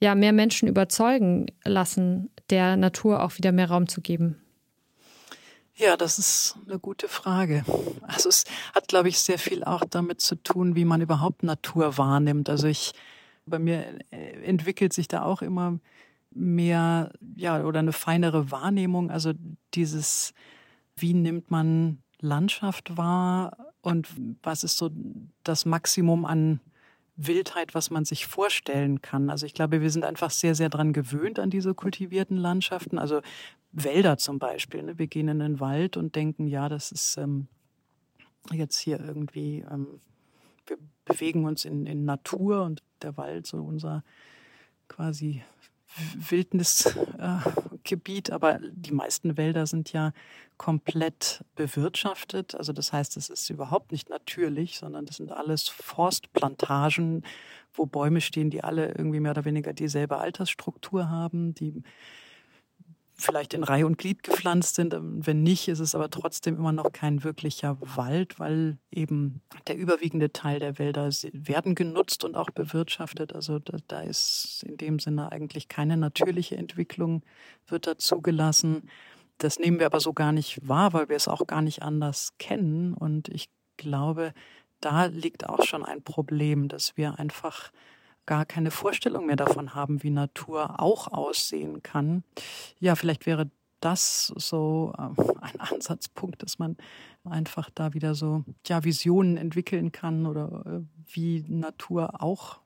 ja 0.01 0.15
mehr 0.15 0.33
Menschen 0.33 0.69
überzeugen 0.69 1.47
lassen, 1.65 2.31
der 2.51 2.77
Natur 2.77 3.23
auch 3.23 3.39
wieder 3.39 3.53
mehr 3.53 3.71
Raum 3.71 3.89
zu 3.89 4.03
geben? 4.03 4.44
Ja, 5.77 5.97
das 5.97 6.21
ist 6.21 6.57
eine 6.69 6.79
gute 6.79 7.09
Frage. 7.09 7.65
Also 8.03 8.29
es 8.29 8.45
hat, 8.75 8.87
glaube 8.87 9.09
ich, 9.09 9.19
sehr 9.19 9.39
viel 9.41 9.65
auch 9.65 9.83
damit 9.89 10.21
zu 10.21 10.37
tun, 10.37 10.77
wie 10.77 10.85
man 10.85 11.01
überhaupt 11.01 11.43
Natur 11.43 11.99
wahrnimmt. 11.99 12.49
Also 12.49 12.69
ich, 12.69 12.93
bei 13.45 13.59
mir 13.59 13.99
äh, 14.11 14.45
entwickelt 14.45 14.93
sich 14.93 15.09
da 15.09 15.25
auch 15.25 15.43
immer 15.43 15.81
mehr, 16.31 17.11
ja, 17.35 17.65
oder 17.65 17.81
eine 17.81 17.93
feinere 17.93 18.53
Wahrnehmung. 18.53 19.11
Also 19.11 19.33
dieses, 19.75 20.33
wie 20.97 21.13
nimmt 21.13 21.51
man 21.51 21.99
Landschaft 22.21 22.97
wahr 22.97 23.57
und 23.83 24.09
was 24.45 24.63
ist 24.63 24.79
so 24.79 24.91
das 25.43 25.65
Maximum 25.65 26.25
an 26.25 26.61
Wildheit, 27.17 27.75
was 27.75 27.91
man 27.91 28.05
sich 28.05 28.27
vorstellen 28.27 29.01
kann. 29.01 29.31
Also 29.31 29.47
ich 29.47 29.55
glaube, 29.55 29.81
wir 29.81 29.91
sind 29.91 30.05
einfach 30.05 30.31
sehr, 30.31 30.55
sehr 30.55 30.69
dran 30.69 30.93
gewöhnt 30.93 31.39
an 31.39 31.51
diese 31.51 31.75
kultivierten 31.75 32.37
Landschaften. 32.37 32.99
Also 32.99 33.21
Wälder 33.73 34.19
zum 34.19 34.39
Beispiel. 34.39 34.83
Ne? 34.83 34.99
Wir 34.99 35.07
gehen 35.07 35.29
in 35.29 35.39
den 35.39 35.61
Wald 35.61 35.97
und 35.97 36.17
denken, 36.17 36.47
ja, 36.47 36.69
das 36.69 36.93
ist 36.93 37.17
ähm, 37.17 37.47
jetzt 38.53 38.79
hier 38.79 39.01
irgendwie, 39.01 39.65
ähm, 39.71 40.01
wir 40.67 40.79
bewegen 41.05 41.45
uns 41.45 41.65
in, 41.65 41.87
in 41.87 42.05
Natur 42.05 42.65
und 42.65 42.83
der 43.03 43.17
Wald 43.17 43.47
so 43.47 43.59
unser 43.59 44.03
quasi 44.89 45.43
Wildnisgebiet, 46.17 47.15
äh, 47.19 47.39
aber 48.31 48.59
die 48.63 48.93
meisten 48.93 49.37
Wälder 49.37 49.67
sind 49.67 49.93
ja 49.93 50.13
komplett 50.57 51.45
bewirtschaftet. 51.57 52.55
Also 52.55 52.73
das 52.73 52.93
heißt, 52.93 53.17
es 53.17 53.29
ist 53.29 53.51
überhaupt 53.51 53.93
nicht 53.93 54.09
natürlich, 54.09 54.79
sondern 54.79 55.07
das 55.07 55.17
sind 55.17 55.33
alles 55.33 55.69
Forstplantagen, 55.69 57.25
wo 57.73 57.87
Bäume 57.87 58.21
stehen, 58.21 58.51
die 58.51 58.63
alle 58.63 58.89
irgendwie 58.89 59.21
mehr 59.21 59.33
oder 59.33 59.45
weniger 59.45 59.73
dieselbe 59.73 60.19
Altersstruktur 60.19 61.11
haben, 61.11 61.55
die 61.55 61.83
vielleicht 63.17 63.55
in 63.55 63.63
Reihe 63.63 63.87
und 63.87 63.99
Glied 63.99 64.23
gepflanzt 64.23 64.75
sind. 64.75 64.95
Ähm, 64.95 65.27
wenn 65.27 65.43
nicht, 65.43 65.69
ist 65.69 65.81
es 65.81 65.95
aber 65.95 66.11
trotzdem 66.11 66.57
immer 66.57 66.73
noch 66.73 66.93
kein 66.93 67.25
wirklicher 67.25 67.79
Wald, 67.81 68.39
weil 68.39 68.79
eben 68.91 69.41
der 69.67 69.77
überwiegende 69.77 70.33
Teil 70.33 70.59
der 70.59 70.79
Wälder 70.79 71.09
werden 71.33 71.75
genutzt 71.75 72.25
und 72.25 72.37
auch 72.37 72.51
bewirtschaftet. 72.51 73.35
Also 73.35 73.59
da, 73.59 73.77
da 73.89 74.01
ist 74.01 74.65
in 74.67 74.77
dem 74.77 74.99
Sinne 74.99 75.33
eigentlich 75.33 75.69
keine 75.69 75.97
natürliche 75.97 76.57
Entwicklung, 76.57 77.23
wird 77.67 77.87
da 77.87 77.99
zugelassen. 77.99 78.89
Das 79.39 79.59
nehmen 79.59 79.79
wir 79.79 79.87
aber 79.87 80.01
so 80.01 80.13
gar 80.13 80.33
nicht 80.33 80.67
wahr, 80.67 80.93
weil 80.93 81.09
wir 81.09 81.17
es 81.17 81.29
auch 81.29 81.47
gar 81.47 81.63
nicht 81.63 81.83
anders 81.83 82.35
kennen. 82.39 82.95
Und 82.95 83.29
ich 83.29 83.49
glaube, 83.77 84.33
da 84.81 85.07
liegt 85.07 85.49
auch 85.49 85.65
schon 85.65 85.85
ein 85.85 86.03
Problem, 86.03 86.69
dass 86.69 86.97
wir 86.97 87.19
einfach 87.19 87.71
gar 88.27 88.45
keine 88.45 88.71
Vorstellung 88.71 89.27
mehr 89.27 89.37
davon 89.37 89.75
haben, 89.75 90.03
wie 90.03 90.11
Natur 90.11 90.81
auch 90.81 91.09
aussehen 91.09 91.83
kann. 91.83 92.25
Ja, 92.79 92.95
vielleicht 92.95 93.27
wäre 93.27 93.51
das 93.81 94.33
so 94.37 94.95
äh, 94.97 95.23
ein 95.41 95.61
Ansatzpunkt, 95.73 96.43
dass 96.43 96.59
man 96.59 96.77
einfach 97.25 97.71
da 97.75 97.95
wieder 97.95 98.15
so 98.15 98.45
ja, 98.67 98.85
Visionen 98.85 99.37
entwickeln 99.37 99.93
kann 99.93 100.27
oder 100.27 100.65
äh, 100.67 100.81
wie 101.13 101.45
Natur 101.49 102.23
auch 102.23 102.61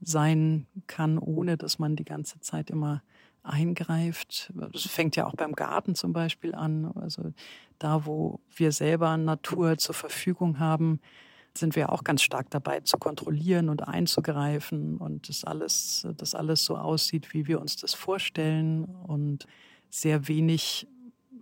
sein 0.00 0.66
kann, 0.86 1.18
ohne 1.18 1.56
dass 1.56 1.78
man 1.78 1.96
die 1.96 2.04
ganze 2.04 2.40
Zeit 2.40 2.70
immer 2.70 3.02
eingreift. 3.44 4.52
Das 4.72 4.82
fängt 4.82 5.16
ja 5.16 5.26
auch 5.26 5.34
beim 5.34 5.52
Garten 5.52 5.94
zum 5.94 6.12
Beispiel 6.12 6.54
an. 6.54 6.92
Also 6.94 7.32
da, 7.78 8.06
wo 8.06 8.40
wir 8.54 8.72
selber 8.72 9.16
Natur 9.16 9.78
zur 9.78 9.94
Verfügung 9.94 10.58
haben, 10.58 11.00
sind 11.56 11.76
wir 11.76 11.92
auch 11.92 12.04
ganz 12.04 12.22
stark 12.22 12.50
dabei 12.50 12.80
zu 12.80 12.96
kontrollieren 12.98 13.68
und 13.68 13.86
einzugreifen 13.86 14.96
und 14.96 15.28
das 15.28 15.44
alles, 15.44 16.06
das 16.16 16.34
alles 16.34 16.64
so 16.64 16.76
aussieht, 16.76 17.34
wie 17.34 17.46
wir 17.46 17.60
uns 17.60 17.76
das 17.76 17.94
vorstellen 17.94 18.84
und 18.84 19.46
sehr 19.90 20.28
wenig 20.28 20.86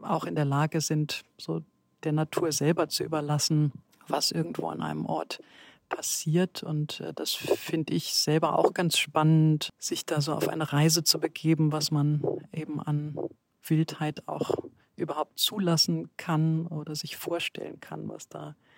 auch 0.03 0.25
in 0.25 0.35
der 0.35 0.45
Lage 0.45 0.81
sind, 0.81 1.23
so 1.39 1.63
der 2.03 2.13
Natur 2.13 2.53
selber 2.53 2.89
zu 2.89 3.05
überlassen, 3.05 3.73
was 4.09 4.33
irgendwo 4.33 4.69
an 4.69 4.83
einem 4.83 5.07
Ort 5.07 5.41
passiert. 5.89 6.63
Und 6.63 7.01
äh, 7.01 7.13
das 7.15 7.35
finde 7.35 7.93
ich 7.93 8.15
selber 8.15 8.59
auch 8.59 8.73
ganz 8.73 8.99
spannend, 8.99 9.71
sich 9.79 10.07
da 10.07 10.21
so 10.21 10.33
auf 10.33 10.49
eine 10.49 10.73
Reise 10.73 11.05
zu 11.05 11.21
begeben, 11.21 11.73
was 11.73 11.91
man 11.91 12.23
eben 12.53 12.81
an 12.81 13.17
Wildheit 13.63 14.27
auch 14.27 14.57
überhaupt 14.97 15.39
zulassen 15.39 16.11
kann 16.17 16.67
oder 16.67 16.95
sich 16.95 17.17
vorstellen 17.17 17.81
kann, 17.81 18.09
was 18.09 18.29
da 18.29 18.41
passiert. 18.41 18.70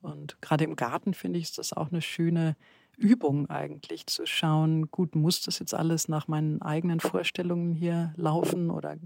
Und 0.00 0.40
gerade 0.40 0.64
im 0.64 0.76
Garten 0.76 1.14
finde 1.14 1.38
ich, 1.38 1.44
ist 1.44 1.58
das 1.58 1.72
auch 1.72 1.90
eine 1.90 2.02
schöne 2.02 2.56
Übung 2.96 3.48
eigentlich, 3.48 4.06
zu 4.06 4.26
schauen, 4.26 4.90
gut, 4.90 5.14
muss 5.14 5.42
das 5.42 5.58
jetzt 5.58 5.74
alles 5.74 6.08
nach 6.08 6.28
meinen 6.28 6.62
eigenen 6.62 7.00
Vorstellungen 7.00 7.74
hier 7.74 8.12
laufen 8.16 8.70
oder 8.70 8.96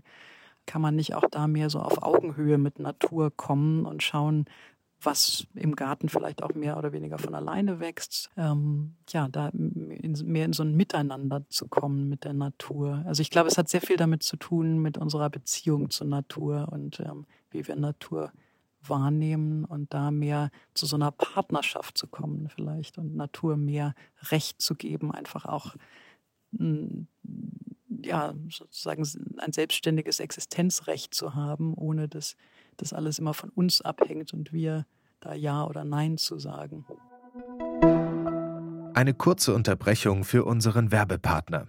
kann 0.67 0.83
man 0.83 0.97
nicht 0.97 1.15
auch 1.15 1.27
da 1.31 1.47
mehr 1.47 1.71
so 1.71 1.79
auf 1.79 2.03
Augenhöhe 2.03 2.59
mit 2.59 2.79
Natur 2.79 3.31
kommen 3.35 3.87
und 3.87 4.03
schauen, 4.03 4.47
was 5.01 5.47
im 5.55 5.77
Garten 5.77 6.09
vielleicht 6.09 6.43
auch 6.43 6.55
mehr 6.55 6.77
oder 6.77 6.93
weniger 6.93 7.19
von 7.19 7.35
alleine 7.35 7.81
wächst. 7.81 8.31
Ähm, 8.37 8.97
ja, 9.11 9.29
da 9.29 9.49
in, 9.49 10.17
mehr 10.25 10.47
in 10.47 10.53
so 10.53 10.63
ein 10.63 10.75
Miteinander 10.75 11.49
zu 11.49 11.69
kommen 11.69 12.09
mit 12.09 12.25
der 12.25 12.33
Natur. 12.33 13.03
Also 13.07 13.21
ich 13.21 13.31
glaube, 13.31 13.49
es 13.49 13.59
hat 13.59 13.69
sehr 13.69 13.83
viel 13.83 13.97
damit 13.97 14.23
zu 14.23 14.37
tun 14.37 14.79
mit 14.81 14.99
unserer 14.99 15.31
Beziehung 15.31 15.91
zur 15.91 16.07
Natur 16.07 16.69
und 16.73 17.01
ähm, 17.01 17.27
wie 17.51 17.67
wir 17.69 17.77
Natur 17.77 18.33
wahrnehmen 18.83 19.65
und 19.65 19.93
da 19.93 20.11
mehr 20.11 20.51
zu 20.75 20.87
so 20.87 20.97
einer 20.97 21.11
Partnerschaft 21.11 21.99
zu 21.99 22.07
kommen 22.07 22.49
vielleicht 22.49 22.99
und 22.99 23.17
Natur 23.17 23.57
mehr 23.57 23.95
Recht 24.31 24.61
zu 24.63 24.75
geben, 24.75 25.13
einfach 25.13 25.45
auch 25.45 25.75
hm, 26.57 27.09
ja, 28.03 28.35
sozusagen 28.49 29.07
ein 29.39 29.53
selbstständiges 29.53 30.21
Existenzrecht 30.21 31.15
zu 31.15 31.35
haben, 31.35 31.75
ohne 31.75 32.09
dass 32.09 32.37
das 32.77 32.93
alles 32.93 33.19
immer 33.19 33.35
von 33.35 33.51
uns 33.51 33.81
abhängt 33.81 34.33
und 34.33 34.53
wir 34.53 34.87
da 35.21 35.35
Ja 35.35 35.65
oder 35.65 35.85
Nein 35.85 36.19
zu 36.19 36.39
sagen. 36.39 36.85
Eine 38.95 39.15
kurze 39.15 39.55
Unterbrechung 39.55 40.25
für 40.25 40.45
unseren 40.45 40.91
Werbepartner. 40.91 41.69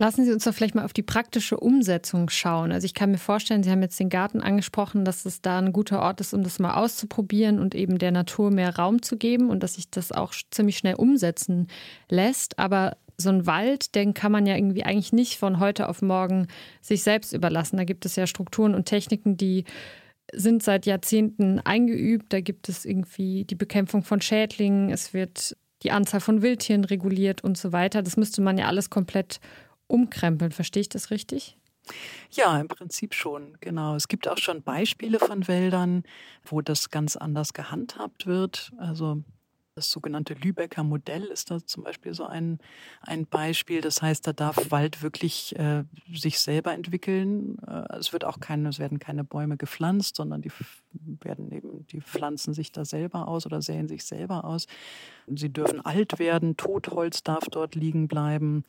Lassen 0.00 0.24
Sie 0.24 0.32
uns 0.32 0.42
doch 0.42 0.52
vielleicht 0.52 0.74
mal 0.74 0.84
auf 0.84 0.92
die 0.92 1.04
praktische 1.04 1.56
Umsetzung 1.56 2.28
schauen. 2.28 2.72
Also 2.72 2.84
ich 2.84 2.94
kann 2.94 3.12
mir 3.12 3.18
vorstellen, 3.18 3.62
Sie 3.62 3.70
haben 3.70 3.82
jetzt 3.82 4.00
den 4.00 4.08
Garten 4.08 4.40
angesprochen, 4.40 5.04
dass 5.04 5.24
es 5.24 5.40
da 5.40 5.58
ein 5.58 5.72
guter 5.72 6.02
Ort 6.02 6.20
ist, 6.20 6.34
um 6.34 6.42
das 6.42 6.58
mal 6.58 6.74
auszuprobieren 6.74 7.60
und 7.60 7.76
eben 7.76 7.98
der 7.98 8.10
Natur 8.10 8.50
mehr 8.50 8.74
Raum 8.74 9.02
zu 9.02 9.16
geben 9.16 9.50
und 9.50 9.62
dass 9.62 9.74
sich 9.74 9.90
das 9.90 10.10
auch 10.10 10.34
ziemlich 10.50 10.78
schnell 10.78 10.96
umsetzen 10.96 11.68
lässt. 12.08 12.58
Aber 12.58 12.96
so 13.16 13.30
ein 13.30 13.46
Wald, 13.46 13.94
den 13.94 14.14
kann 14.14 14.32
man 14.32 14.46
ja 14.46 14.56
irgendwie 14.56 14.82
eigentlich 14.82 15.12
nicht 15.12 15.38
von 15.38 15.60
heute 15.60 15.88
auf 15.88 16.02
morgen 16.02 16.48
sich 16.80 17.04
selbst 17.04 17.32
überlassen. 17.32 17.76
Da 17.76 17.84
gibt 17.84 18.04
es 18.04 18.16
ja 18.16 18.26
Strukturen 18.26 18.74
und 18.74 18.86
Techniken, 18.86 19.36
die 19.36 19.64
sind 20.32 20.64
seit 20.64 20.86
Jahrzehnten 20.86 21.60
eingeübt. 21.60 22.32
Da 22.32 22.40
gibt 22.40 22.68
es 22.68 22.84
irgendwie 22.84 23.44
die 23.44 23.54
Bekämpfung 23.54 24.02
von 24.02 24.20
Schädlingen, 24.20 24.90
es 24.90 25.14
wird 25.14 25.56
die 25.84 25.92
Anzahl 25.92 26.20
von 26.20 26.42
Wildtieren 26.42 26.84
reguliert 26.84 27.44
und 27.44 27.58
so 27.58 27.72
weiter. 27.72 28.02
Das 28.02 28.16
müsste 28.16 28.40
man 28.40 28.58
ja 28.58 28.66
alles 28.66 28.90
komplett 28.90 29.38
umkrempeln. 29.86 30.52
Verstehe 30.52 30.82
ich 30.82 30.88
das 30.88 31.10
richtig? 31.10 31.56
Ja, 32.30 32.58
im 32.58 32.68
Prinzip 32.68 33.14
schon, 33.14 33.56
genau. 33.60 33.94
Es 33.94 34.08
gibt 34.08 34.26
auch 34.28 34.38
schon 34.38 34.62
Beispiele 34.62 35.18
von 35.18 35.46
Wäldern, 35.48 36.04
wo 36.44 36.60
das 36.62 36.90
ganz 36.90 37.16
anders 37.16 37.52
gehandhabt 37.52 38.26
wird. 38.26 38.72
Also 38.78 39.22
das 39.76 39.90
sogenannte 39.90 40.34
Lübecker 40.34 40.84
Modell 40.84 41.24
ist 41.24 41.50
da 41.50 41.58
zum 41.64 41.82
Beispiel 41.82 42.14
so 42.14 42.24
ein, 42.26 42.58
ein 43.00 43.26
Beispiel. 43.26 43.80
Das 43.80 44.00
heißt, 44.02 44.24
da 44.24 44.32
darf 44.32 44.70
Wald 44.70 45.02
wirklich 45.02 45.56
äh, 45.58 45.84
sich 46.12 46.38
selber 46.38 46.72
entwickeln. 46.72 47.58
Äh, 47.66 47.96
es 47.98 48.12
wird 48.12 48.24
auch 48.24 48.38
keine, 48.38 48.68
es 48.68 48.78
werden 48.78 49.00
keine 49.00 49.24
Bäume 49.24 49.56
gepflanzt, 49.56 50.14
sondern 50.14 50.42
die 50.42 50.52
werden 51.22 51.50
eben, 51.50 51.86
die 51.88 52.00
pflanzen 52.00 52.54
sich 52.54 52.70
da 52.70 52.84
selber 52.84 53.26
aus 53.26 53.46
oder 53.46 53.60
säen 53.62 53.88
sich 53.88 54.04
selber 54.04 54.44
aus. 54.44 54.68
Sie 55.26 55.52
dürfen 55.52 55.84
alt 55.84 56.20
werden, 56.20 56.56
Totholz 56.56 57.24
darf 57.24 57.44
dort 57.50 57.74
liegen 57.74 58.06
bleiben. 58.06 58.62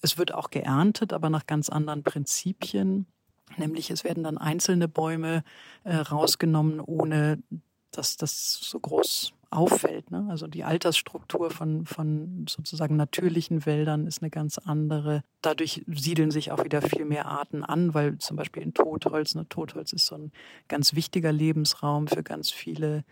Es 0.00 0.18
wird 0.18 0.34
auch 0.34 0.50
geerntet, 0.50 1.12
aber 1.12 1.30
nach 1.30 1.46
ganz 1.46 1.68
anderen 1.68 2.02
Prinzipien. 2.02 3.06
Nämlich 3.56 3.90
es 3.90 4.04
werden 4.04 4.22
dann 4.22 4.38
einzelne 4.38 4.88
Bäume 4.88 5.42
äh, 5.84 5.96
rausgenommen, 5.96 6.80
ohne 6.80 7.42
dass 7.90 8.16
das 8.16 8.60
so 8.62 8.78
groß 8.78 9.32
auffällt. 9.50 10.10
Ne? 10.12 10.26
Also 10.30 10.46
die 10.46 10.62
Altersstruktur 10.62 11.50
von, 11.50 11.84
von 11.84 12.46
sozusagen 12.48 12.96
natürlichen 12.96 13.66
Wäldern 13.66 14.06
ist 14.06 14.22
eine 14.22 14.30
ganz 14.30 14.58
andere. 14.58 15.22
Dadurch 15.42 15.84
siedeln 15.88 16.30
sich 16.30 16.52
auch 16.52 16.64
wieder 16.64 16.82
viel 16.82 17.04
mehr 17.04 17.26
Arten 17.26 17.64
an, 17.64 17.92
weil 17.92 18.18
zum 18.18 18.36
Beispiel 18.36 18.62
in 18.62 18.74
Totholz, 18.74 19.34
ne, 19.34 19.48
Totholz 19.48 19.92
ist 19.92 20.06
so 20.06 20.14
ein 20.14 20.32
ganz 20.68 20.94
wichtiger 20.94 21.32
Lebensraum 21.32 22.06
für 22.06 22.22
ganz 22.22 22.50
viele 22.52 23.04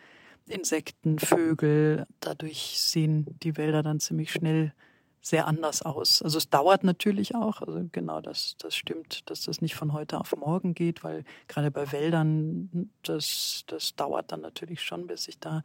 Insekten, 0.46 1.18
Vögel. 1.18 2.06
Dadurch 2.20 2.80
sehen 2.80 3.26
die 3.42 3.56
Wälder 3.56 3.82
dann 3.82 3.98
ziemlich 3.98 4.30
schnell 4.30 4.72
sehr 5.20 5.46
anders 5.46 5.82
aus. 5.82 6.22
Also 6.22 6.38
es 6.38 6.48
dauert 6.48 6.84
natürlich 6.84 7.34
auch, 7.34 7.60
also 7.60 7.86
genau 7.92 8.20
das, 8.20 8.56
das 8.58 8.74
stimmt, 8.74 9.28
dass 9.30 9.42
das 9.42 9.60
nicht 9.60 9.74
von 9.74 9.92
heute 9.92 10.18
auf 10.18 10.34
morgen 10.36 10.74
geht, 10.74 11.04
weil 11.04 11.24
gerade 11.48 11.70
bei 11.70 11.90
Wäldern, 11.92 12.90
das, 13.02 13.64
das 13.66 13.94
dauert 13.96 14.32
dann 14.32 14.40
natürlich 14.40 14.82
schon, 14.82 15.06
bis 15.06 15.24
sich 15.24 15.38
da 15.38 15.62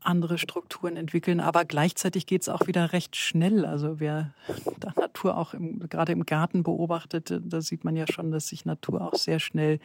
andere 0.00 0.38
Strukturen 0.38 0.96
entwickeln. 0.96 1.40
Aber 1.40 1.64
gleichzeitig 1.64 2.26
geht 2.26 2.42
es 2.42 2.48
auch 2.48 2.66
wieder 2.66 2.92
recht 2.92 3.16
schnell. 3.16 3.64
Also 3.64 3.98
wer 4.00 4.34
da 4.80 4.92
Natur 4.96 5.36
auch 5.36 5.54
im, 5.54 5.88
gerade 5.88 6.12
im 6.12 6.26
Garten 6.26 6.62
beobachtet, 6.62 7.32
da 7.40 7.60
sieht 7.60 7.84
man 7.84 7.96
ja 7.96 8.06
schon, 8.10 8.30
dass 8.30 8.48
sich 8.48 8.64
Natur 8.64 9.00
auch 9.00 9.14
sehr 9.14 9.40
schnell 9.40 9.80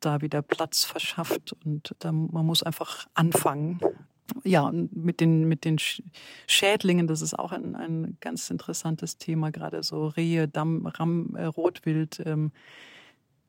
da 0.00 0.20
wieder 0.20 0.42
Platz 0.42 0.84
verschafft. 0.84 1.54
Und 1.64 1.94
da, 2.00 2.12
man 2.12 2.46
muss 2.46 2.62
einfach 2.62 3.06
anfangen 3.14 3.80
ja, 4.44 4.70
mit 4.72 5.20
den, 5.20 5.46
mit 5.46 5.64
den 5.64 5.78
Schädlingen, 6.46 7.06
das 7.06 7.22
ist 7.22 7.38
auch 7.38 7.52
ein, 7.52 7.74
ein 7.74 8.16
ganz 8.20 8.50
interessantes 8.50 9.18
Thema, 9.18 9.50
gerade 9.50 9.82
so 9.82 10.06
Rehe, 10.08 10.48
Damm, 10.48 10.86
Ramm, 10.86 11.34
äh, 11.36 11.44
Rotwild, 11.44 12.22
ähm, 12.24 12.52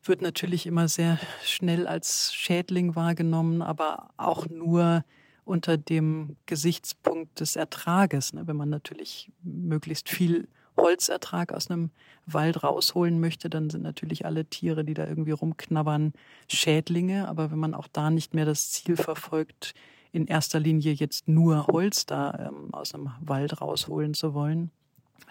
wird 0.04 0.22
natürlich 0.22 0.68
immer 0.68 0.88
sehr 0.88 1.20
schnell 1.44 1.88
als 1.88 2.34
Schädling 2.34 2.96
wahrgenommen, 2.96 3.62
aber 3.62 4.10
auch 4.18 4.48
nur 4.48 5.04
unter 5.46 5.78
dem 5.78 6.36
Gesichtspunkt 6.46 7.40
des 7.40 7.56
Ertrages. 7.56 8.34
Ne? 8.34 8.48
Wenn 8.48 8.56
man 8.56 8.70
natürlich 8.70 9.32
möglichst 9.44 10.10
viel 10.10 10.48
Holzertrag 10.78 11.54
aus 11.54 11.70
einem 11.70 11.92
Wald 12.26 12.64
rausholen 12.64 13.20
möchte, 13.20 13.50
dann 13.50 13.70
sind 13.70 13.84
natürlich 13.84 14.26
alle 14.26 14.46
Tiere, 14.46 14.84
die 14.84 14.94
da 14.94 15.08
irgendwie 15.08 15.32
rumknabbern, 15.32 16.14
Schädlinge. 16.50 17.28
Aber 17.28 17.52
wenn 17.52 17.60
man 17.60 17.74
auch 17.74 17.88
da 17.88 18.10
nicht 18.10 18.34
mehr 18.34 18.46
das 18.46 18.72
Ziel 18.72 18.98
verfolgt, 18.98 19.74
in 20.16 20.28
erster 20.28 20.60
Linie 20.60 20.94
jetzt 20.94 21.28
nur 21.28 21.68
Holz 21.68 22.06
da 22.06 22.50
ähm, 22.50 22.74
aus 22.74 22.94
einem 22.94 23.12
Wald 23.22 23.62
rausholen 23.62 24.14
zu 24.14 24.34
wollen, 24.34 24.72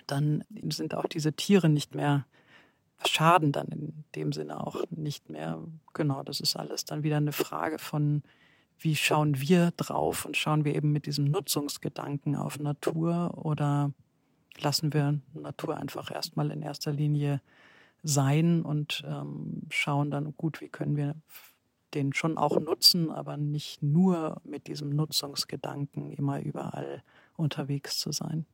dann 0.07 0.45
sind 0.69 0.95
auch 0.95 1.07
diese 1.07 1.33
Tiere 1.33 1.69
nicht 1.69 1.95
mehr 1.95 2.27
schaden 3.07 3.53
dann 3.53 3.69
in 3.69 4.05
dem 4.15 4.33
Sinne 4.33 4.67
auch 4.67 4.85
nicht 4.91 5.31
mehr. 5.31 5.59
Genau, 5.93 6.23
das 6.23 6.41
ist 6.41 6.57
alles 6.57 6.85
dann 6.85 7.03
wieder 7.03 7.17
eine 7.17 7.33
Frage 7.33 7.79
von, 7.79 8.23
wie 8.79 8.97
schauen 8.97 9.41
wir 9.41 9.73
drauf 9.77 10.25
und 10.25 10.37
schauen 10.37 10.65
wir 10.65 10.75
eben 10.75 10.93
mit 10.93 11.07
diesem 11.07 11.27
Nutzungsgedanken 11.27 12.37
auf 12.37 12.59
Natur 12.59 13.33
oder 13.37 13.93
lassen 14.59 14.93
wir 14.93 15.21
Natur 15.33 15.77
einfach 15.77 16.11
erstmal 16.11 16.51
in 16.51 16.63
erster 16.63 16.93
Linie 16.93 17.41
sein 18.03 18.63
und 18.63 19.03
ähm, 19.07 19.63
schauen 19.71 20.11
dann 20.11 20.35
gut, 20.37 20.61
wie 20.61 20.69
können 20.69 20.97
wir 20.97 21.15
den 21.95 22.13
schon 22.13 22.39
auch 22.39 22.59
nutzen, 22.61 23.11
aber 23.11 23.37
nicht 23.37 23.83
nur 23.83 24.41
mit 24.45 24.67
diesem 24.67 24.91
Nutzungsgedanken 24.91 26.11
immer 26.11 26.41
überall 26.41 27.03
unterwegs 27.37 27.99
zu 27.99 28.13
sein. 28.13 28.47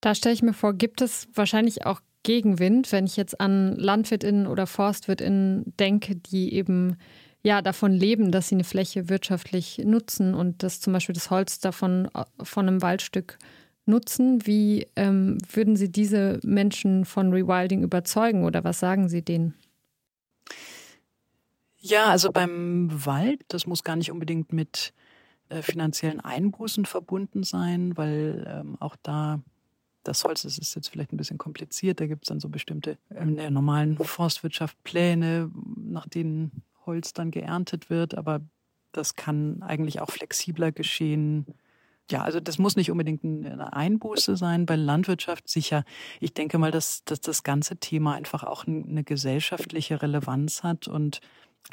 Da 0.00 0.14
stelle 0.14 0.34
ich 0.34 0.42
mir 0.42 0.52
vor, 0.52 0.74
gibt 0.74 1.00
es 1.00 1.28
wahrscheinlich 1.34 1.86
auch 1.86 2.00
Gegenwind, 2.24 2.90
wenn 2.92 3.06
ich 3.06 3.16
jetzt 3.16 3.40
an 3.40 3.76
LandwirtInnen 3.76 4.46
oder 4.46 4.66
ForstwirtInnen 4.66 5.74
denke, 5.78 6.16
die 6.16 6.54
eben 6.54 6.96
ja 7.42 7.62
davon 7.62 7.92
leben, 7.92 8.32
dass 8.32 8.48
sie 8.48 8.54
eine 8.54 8.64
Fläche 8.64 9.08
wirtschaftlich 9.08 9.78
nutzen 9.84 10.34
und 10.34 10.62
dass 10.62 10.80
zum 10.80 10.92
Beispiel 10.92 11.14
das 11.14 11.30
Holz 11.30 11.60
davon 11.60 12.08
von 12.42 12.66
einem 12.66 12.82
Waldstück 12.82 13.38
nutzen. 13.86 14.46
Wie 14.46 14.86
ähm, 14.96 15.38
würden 15.52 15.76
Sie 15.76 15.92
diese 15.92 16.40
Menschen 16.42 17.04
von 17.04 17.32
Rewilding 17.32 17.82
überzeugen 17.82 18.44
oder 18.44 18.64
was 18.64 18.80
sagen 18.80 19.08
Sie 19.08 19.22
denen? 19.22 19.54
Ja, 21.86 22.06
also 22.06 22.32
beim 22.32 22.88
Wald, 23.04 23.44
das 23.48 23.66
muss 23.66 23.84
gar 23.84 23.94
nicht 23.94 24.10
unbedingt 24.10 24.54
mit 24.54 24.94
äh, 25.50 25.60
finanziellen 25.60 26.18
Einbußen 26.18 26.86
verbunden 26.86 27.42
sein, 27.42 27.94
weil 27.98 28.46
ähm, 28.48 28.76
auch 28.80 28.96
da 29.02 29.42
das 30.02 30.24
Holz, 30.24 30.42
das 30.42 30.56
ist 30.56 30.74
jetzt 30.74 30.88
vielleicht 30.88 31.12
ein 31.12 31.18
bisschen 31.18 31.36
kompliziert, 31.36 32.00
da 32.00 32.06
gibt 32.06 32.24
es 32.24 32.28
dann 32.28 32.40
so 32.40 32.48
bestimmte 32.48 32.96
ähm, 33.10 33.28
in 33.28 33.36
der 33.36 33.50
normalen 33.50 33.98
Forstwirtschaft 33.98 34.82
Pläne, 34.82 35.50
nach 35.76 36.08
denen 36.08 36.62
Holz 36.86 37.12
dann 37.12 37.30
geerntet 37.30 37.90
wird, 37.90 38.16
aber 38.16 38.40
das 38.92 39.14
kann 39.14 39.62
eigentlich 39.62 40.00
auch 40.00 40.10
flexibler 40.10 40.72
geschehen. 40.72 41.44
Ja, 42.10 42.22
also 42.22 42.40
das 42.40 42.56
muss 42.56 42.76
nicht 42.76 42.90
unbedingt 42.90 43.24
eine 43.24 43.74
Einbuße 43.74 44.38
sein. 44.38 44.64
Bei 44.64 44.76
Landwirtschaft 44.76 45.50
sicher. 45.50 45.84
Ich 46.18 46.32
denke 46.32 46.56
mal, 46.56 46.70
dass, 46.70 47.04
dass 47.04 47.20
das 47.20 47.42
ganze 47.42 47.76
Thema 47.76 48.14
einfach 48.14 48.42
auch 48.44 48.66
eine 48.66 49.04
gesellschaftliche 49.04 50.00
Relevanz 50.00 50.62
hat 50.62 50.88
und 50.88 51.20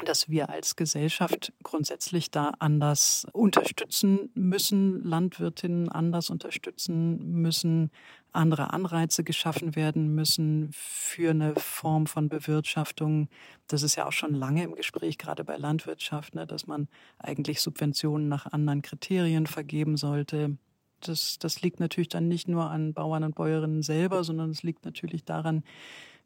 dass 0.04 0.28
wir 0.28 0.48
als 0.48 0.76
Gesellschaft 0.76 1.52
grundsätzlich 1.62 2.30
da 2.30 2.52
anders 2.58 3.26
unterstützen 3.32 4.30
müssen, 4.34 5.02
Landwirtinnen 5.04 5.88
anders 5.88 6.30
unterstützen 6.30 7.18
müssen, 7.40 7.90
andere 8.32 8.72
Anreize 8.72 9.24
geschaffen 9.24 9.76
werden 9.76 10.14
müssen 10.14 10.70
für 10.72 11.30
eine 11.30 11.54
Form 11.56 12.06
von 12.06 12.28
Bewirtschaftung. 12.28 13.28
Das 13.68 13.82
ist 13.82 13.96
ja 13.96 14.06
auch 14.06 14.12
schon 14.12 14.34
lange 14.34 14.64
im 14.64 14.74
Gespräch, 14.74 15.18
gerade 15.18 15.44
bei 15.44 15.56
Landwirtschaft, 15.56 16.34
ne, 16.34 16.46
dass 16.46 16.66
man 16.66 16.88
eigentlich 17.18 17.60
Subventionen 17.60 18.28
nach 18.28 18.46
anderen 18.46 18.82
Kriterien 18.82 19.46
vergeben 19.46 19.96
sollte. 19.96 20.56
Das, 21.00 21.38
das 21.38 21.62
liegt 21.62 21.80
natürlich 21.80 22.08
dann 22.08 22.28
nicht 22.28 22.48
nur 22.48 22.70
an 22.70 22.94
Bauern 22.94 23.24
und 23.24 23.34
Bäuerinnen 23.34 23.82
selber, 23.82 24.24
sondern 24.24 24.50
es 24.50 24.62
liegt 24.62 24.84
natürlich 24.84 25.24
daran, 25.24 25.64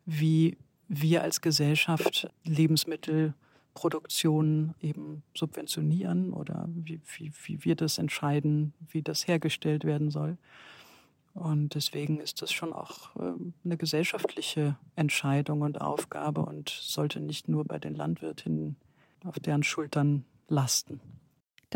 wie 0.04 0.56
wir 0.88 1.22
als 1.22 1.40
Gesellschaft 1.40 2.28
Lebensmittel 2.44 3.34
Produktion 3.76 4.74
eben 4.80 5.22
subventionieren 5.34 6.32
oder 6.32 6.66
wie, 6.68 7.00
wie, 7.16 7.30
wie 7.44 7.64
wir 7.64 7.76
das 7.76 7.98
entscheiden, 7.98 8.72
wie 8.88 9.02
das 9.02 9.28
hergestellt 9.28 9.84
werden 9.84 10.10
soll. 10.10 10.38
Und 11.34 11.74
deswegen 11.74 12.18
ist 12.18 12.40
das 12.40 12.50
schon 12.50 12.72
auch 12.72 13.14
ähm, 13.20 13.52
eine 13.64 13.76
gesellschaftliche 13.76 14.76
Entscheidung 14.96 15.60
und 15.60 15.82
Aufgabe 15.82 16.40
und 16.40 16.70
sollte 16.70 17.20
nicht 17.20 17.48
nur 17.48 17.64
bei 17.64 17.78
den 17.78 17.94
Landwirtinnen 17.94 18.76
auf 19.24 19.38
deren 19.38 19.62
Schultern 19.62 20.24
lasten. 20.48 21.00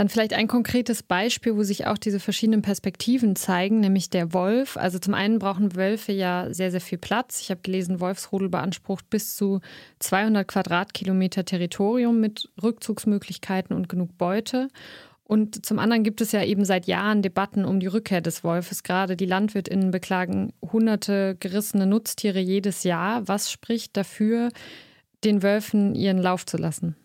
Dann 0.01 0.09
vielleicht 0.09 0.33
ein 0.33 0.49
konkretes 0.49 1.03
Beispiel, 1.03 1.57
wo 1.57 1.63
sich 1.63 1.87
auch 1.87 1.99
diese 1.99 2.21
verschiedenen 2.21 2.63
Perspektiven 2.63 3.37
zeigen, 3.37 3.81
nämlich 3.81 4.09
der 4.09 4.33
Wolf. 4.33 4.79
Also 4.79 4.99
zum 4.99 5.13
einen 5.13 5.39
brauchen 5.39 5.77
Wölfe 5.77 6.11
ja 6.11 6.47
sehr, 6.55 6.71
sehr 6.71 6.81
viel 6.81 6.97
Platz. 6.97 7.43
Ich 7.43 7.51
habe 7.51 7.61
gelesen, 7.61 8.01
Wolfsrudel 8.01 8.49
beansprucht 8.49 9.11
bis 9.11 9.37
zu 9.37 9.61
200 9.99 10.49
Quadratkilometer 10.49 11.45
Territorium 11.45 12.19
mit 12.19 12.49
Rückzugsmöglichkeiten 12.63 13.77
und 13.77 13.91
genug 13.91 14.17
Beute. 14.17 14.69
Und 15.23 15.67
zum 15.67 15.79
anderen 15.79 16.03
gibt 16.03 16.23
es 16.23 16.33
ja 16.33 16.43
eben 16.45 16.65
seit 16.65 16.87
Jahren 16.87 17.21
Debatten 17.21 17.67
um 17.67 17.79
die 17.79 17.87
Rückkehr 17.87 18.23
des 18.23 18.43
Wolfes. 18.43 18.83
Gerade 18.83 19.19
die 19.19 19.27
LandwirtInnen 19.27 19.91
beklagen 19.91 20.55
hunderte 20.63 21.37
gerissene 21.41 21.85
Nutztiere 21.85 22.41
jedes 22.41 22.85
Jahr. 22.85 23.29
Was 23.29 23.53
spricht 23.53 23.99
dafür, 23.99 24.49
den 25.25 25.43
Wölfen 25.43 25.95
ihren 25.95 26.23
Lauf 26.23 26.47
zu 26.47 26.57
lassen? 26.57 26.97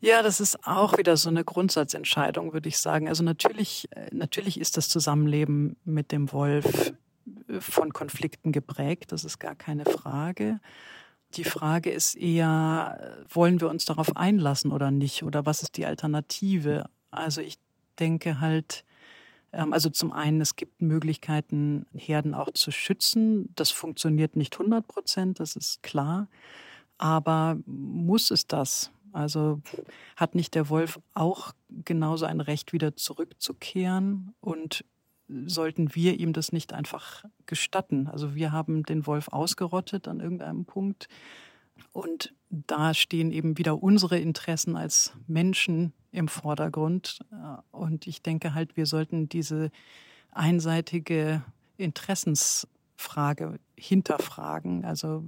Ja, 0.00 0.22
das 0.22 0.40
ist 0.40 0.66
auch 0.66 0.96
wieder 0.96 1.16
so 1.18 1.28
eine 1.28 1.44
Grundsatzentscheidung, 1.44 2.54
würde 2.54 2.68
ich 2.68 2.78
sagen. 2.78 3.06
Also 3.06 3.22
natürlich, 3.22 3.88
äh, 3.94 4.08
natürlich 4.12 4.58
ist 4.58 4.76
das 4.76 4.88
Zusammenleben 4.88 5.76
mit 5.84 6.10
dem 6.10 6.32
Wolf 6.32 6.94
äh, 7.48 7.60
von 7.60 7.92
Konflikten 7.92 8.50
geprägt. 8.50 9.12
Das 9.12 9.24
ist 9.24 9.38
gar 9.38 9.54
keine 9.54 9.84
Frage. 9.84 10.60
Die 11.34 11.44
Frage 11.44 11.90
ist 11.90 12.16
eher, 12.16 13.24
wollen 13.28 13.60
wir 13.60 13.68
uns 13.68 13.84
darauf 13.84 14.16
einlassen 14.16 14.72
oder 14.72 14.90
nicht? 14.90 15.22
Oder 15.22 15.46
was 15.46 15.62
ist 15.62 15.76
die 15.76 15.86
Alternative? 15.86 16.86
Also 17.10 17.42
ich 17.42 17.58
denke 17.98 18.40
halt, 18.40 18.84
ähm, 19.52 19.72
also 19.72 19.90
zum 19.90 20.12
einen, 20.12 20.40
es 20.40 20.56
gibt 20.56 20.80
Möglichkeiten, 20.80 21.86
Herden 21.94 22.34
auch 22.34 22.50
zu 22.52 22.70
schützen. 22.70 23.52
Das 23.54 23.70
funktioniert 23.70 24.34
nicht 24.34 24.54
100 24.54 24.86
Prozent, 24.88 25.40
das 25.40 25.56
ist 25.56 25.82
klar. 25.82 26.28
Aber 26.98 27.58
muss 27.66 28.30
es 28.30 28.46
das? 28.46 28.90
Also 29.12 29.60
hat 30.16 30.34
nicht 30.34 30.54
der 30.54 30.68
Wolf 30.68 31.00
auch 31.14 31.52
genauso 31.84 32.26
ein 32.26 32.40
Recht, 32.40 32.72
wieder 32.72 32.96
zurückzukehren? 32.96 34.34
Und 34.40 34.84
sollten 35.46 35.94
wir 35.94 36.18
ihm 36.18 36.32
das 36.32 36.52
nicht 36.52 36.72
einfach 36.72 37.24
gestatten. 37.46 38.08
Also 38.08 38.34
wir 38.34 38.52
haben 38.52 38.82
den 38.82 39.06
Wolf 39.06 39.28
ausgerottet 39.28 40.08
an 40.08 40.20
irgendeinem 40.20 40.64
Punkt. 40.64 41.08
Und 41.92 42.34
da 42.50 42.94
stehen 42.94 43.30
eben 43.30 43.56
wieder 43.56 43.82
unsere 43.82 44.18
Interessen 44.18 44.76
als 44.76 45.12
Menschen 45.26 45.92
im 46.12 46.28
Vordergrund. 46.28 47.20
Und 47.70 48.06
ich 48.06 48.22
denke 48.22 48.54
halt, 48.54 48.76
wir 48.76 48.86
sollten 48.86 49.28
diese 49.28 49.70
einseitige 50.32 51.44
Interessensfrage 51.76 53.60
hinterfragen. 53.76 54.84
Also 54.84 55.24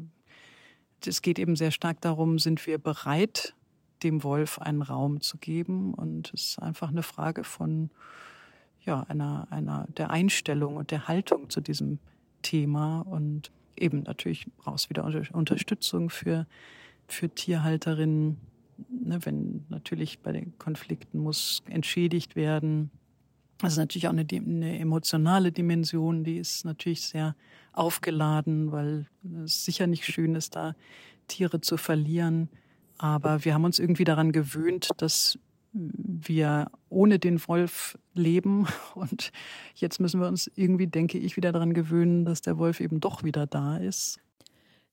es 1.06 1.22
geht 1.22 1.38
eben 1.38 1.56
sehr 1.56 1.70
stark 1.70 2.00
darum, 2.00 2.38
sind 2.38 2.66
wir 2.66 2.78
bereit, 2.78 3.54
dem 4.02 4.22
Wolf 4.24 4.58
einen 4.58 4.82
Raum 4.82 5.20
zu 5.20 5.38
geben? 5.38 5.94
Und 5.94 6.32
es 6.34 6.50
ist 6.50 6.58
einfach 6.58 6.88
eine 6.88 7.02
Frage 7.02 7.44
von 7.44 7.90
ja, 8.84 9.02
einer, 9.08 9.46
einer 9.50 9.86
der 9.96 10.10
Einstellung 10.10 10.76
und 10.76 10.90
der 10.90 11.08
Haltung 11.08 11.50
zu 11.50 11.60
diesem 11.60 11.98
Thema. 12.42 13.00
Und 13.00 13.50
eben 13.76 14.02
natürlich 14.02 14.46
du 14.64 14.90
wieder 14.90 15.04
Unterstützung 15.32 16.10
für, 16.10 16.46
für 17.06 17.28
Tierhalterinnen. 17.28 18.38
Ne, 18.90 19.18
wenn 19.24 19.64
natürlich 19.68 20.20
bei 20.20 20.32
den 20.32 20.58
Konflikten 20.58 21.18
muss 21.18 21.62
entschädigt 21.68 22.36
werden. 22.36 22.90
Das 23.58 23.72
ist 23.72 23.78
natürlich 23.78 24.08
auch 24.08 24.12
eine, 24.12 24.26
eine 24.28 24.78
emotionale 24.78 25.52
Dimension, 25.52 26.24
die 26.24 26.38
ist 26.38 26.64
natürlich 26.64 27.02
sehr 27.02 27.36
aufgeladen, 27.72 28.72
weil 28.72 29.06
es 29.44 29.64
sicher 29.64 29.86
nicht 29.86 30.04
schön 30.04 30.34
ist, 30.34 30.56
da 30.56 30.74
Tiere 31.28 31.60
zu 31.60 31.76
verlieren. 31.76 32.48
Aber 32.98 33.44
wir 33.44 33.54
haben 33.54 33.64
uns 33.64 33.78
irgendwie 33.78 34.04
daran 34.04 34.32
gewöhnt, 34.32 34.90
dass 34.98 35.38
wir 35.72 36.70
ohne 36.88 37.18
den 37.18 37.46
Wolf 37.48 37.98
leben. 38.14 38.66
Und 38.94 39.32
jetzt 39.74 40.00
müssen 40.00 40.20
wir 40.20 40.28
uns 40.28 40.50
irgendwie, 40.54 40.86
denke 40.86 41.18
ich, 41.18 41.36
wieder 41.36 41.52
daran 41.52 41.74
gewöhnen, 41.74 42.24
dass 42.24 42.42
der 42.42 42.58
Wolf 42.58 42.80
eben 42.80 43.00
doch 43.00 43.24
wieder 43.24 43.46
da 43.46 43.78
ist. 43.78 44.20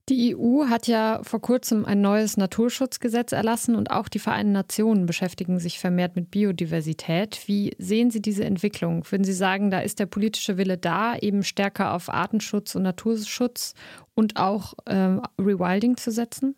Die 0.09 0.35
EU 0.35 0.65
hat 0.65 0.87
ja 0.87 1.19
vor 1.21 1.39
kurzem 1.39 1.85
ein 1.85 2.01
neues 2.01 2.35
Naturschutzgesetz 2.35 3.31
erlassen 3.31 3.75
und 3.75 3.91
auch 3.91 4.07
die 4.07 4.17
Vereinten 4.17 4.53
Nationen 4.53 5.05
beschäftigen 5.05 5.59
sich 5.59 5.77
vermehrt 5.77 6.15
mit 6.15 6.31
Biodiversität. 6.31 7.43
Wie 7.45 7.75
sehen 7.77 8.09
Sie 8.09 8.19
diese 8.19 8.43
Entwicklung? 8.43 9.03
Würden 9.11 9.23
Sie 9.23 9.33
sagen, 9.33 9.69
da 9.69 9.81
ist 9.81 9.99
der 9.99 10.07
politische 10.07 10.57
Wille 10.57 10.79
da, 10.79 11.15
eben 11.15 11.43
stärker 11.43 11.93
auf 11.93 12.09
Artenschutz 12.09 12.73
und 12.73 12.81
Naturschutz 12.81 13.75
und 14.15 14.37
auch 14.37 14.73
ähm, 14.87 15.21
Rewilding 15.37 15.95
zu 15.95 16.09
setzen? 16.09 16.55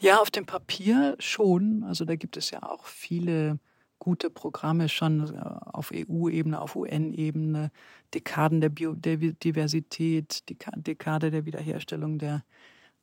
Ja, 0.00 0.18
auf 0.18 0.30
dem 0.30 0.46
Papier 0.46 1.16
schon. 1.18 1.84
Also 1.84 2.04
da 2.04 2.16
gibt 2.16 2.36
es 2.36 2.50
ja 2.50 2.62
auch 2.62 2.84
viele 2.86 3.58
gute 3.98 4.28
Programme 4.30 4.88
schon 4.88 5.34
äh, 5.34 5.38
auf 5.38 5.90
EU-Ebene, 5.94 6.60
auf 6.60 6.76
UN-Ebene, 6.76 7.70
Dekaden 8.12 8.60
der 8.60 8.68
Biodiversität, 8.68 10.44
Dekade 10.76 11.30
der 11.30 11.46
Wiederherstellung 11.46 12.18
der 12.18 12.44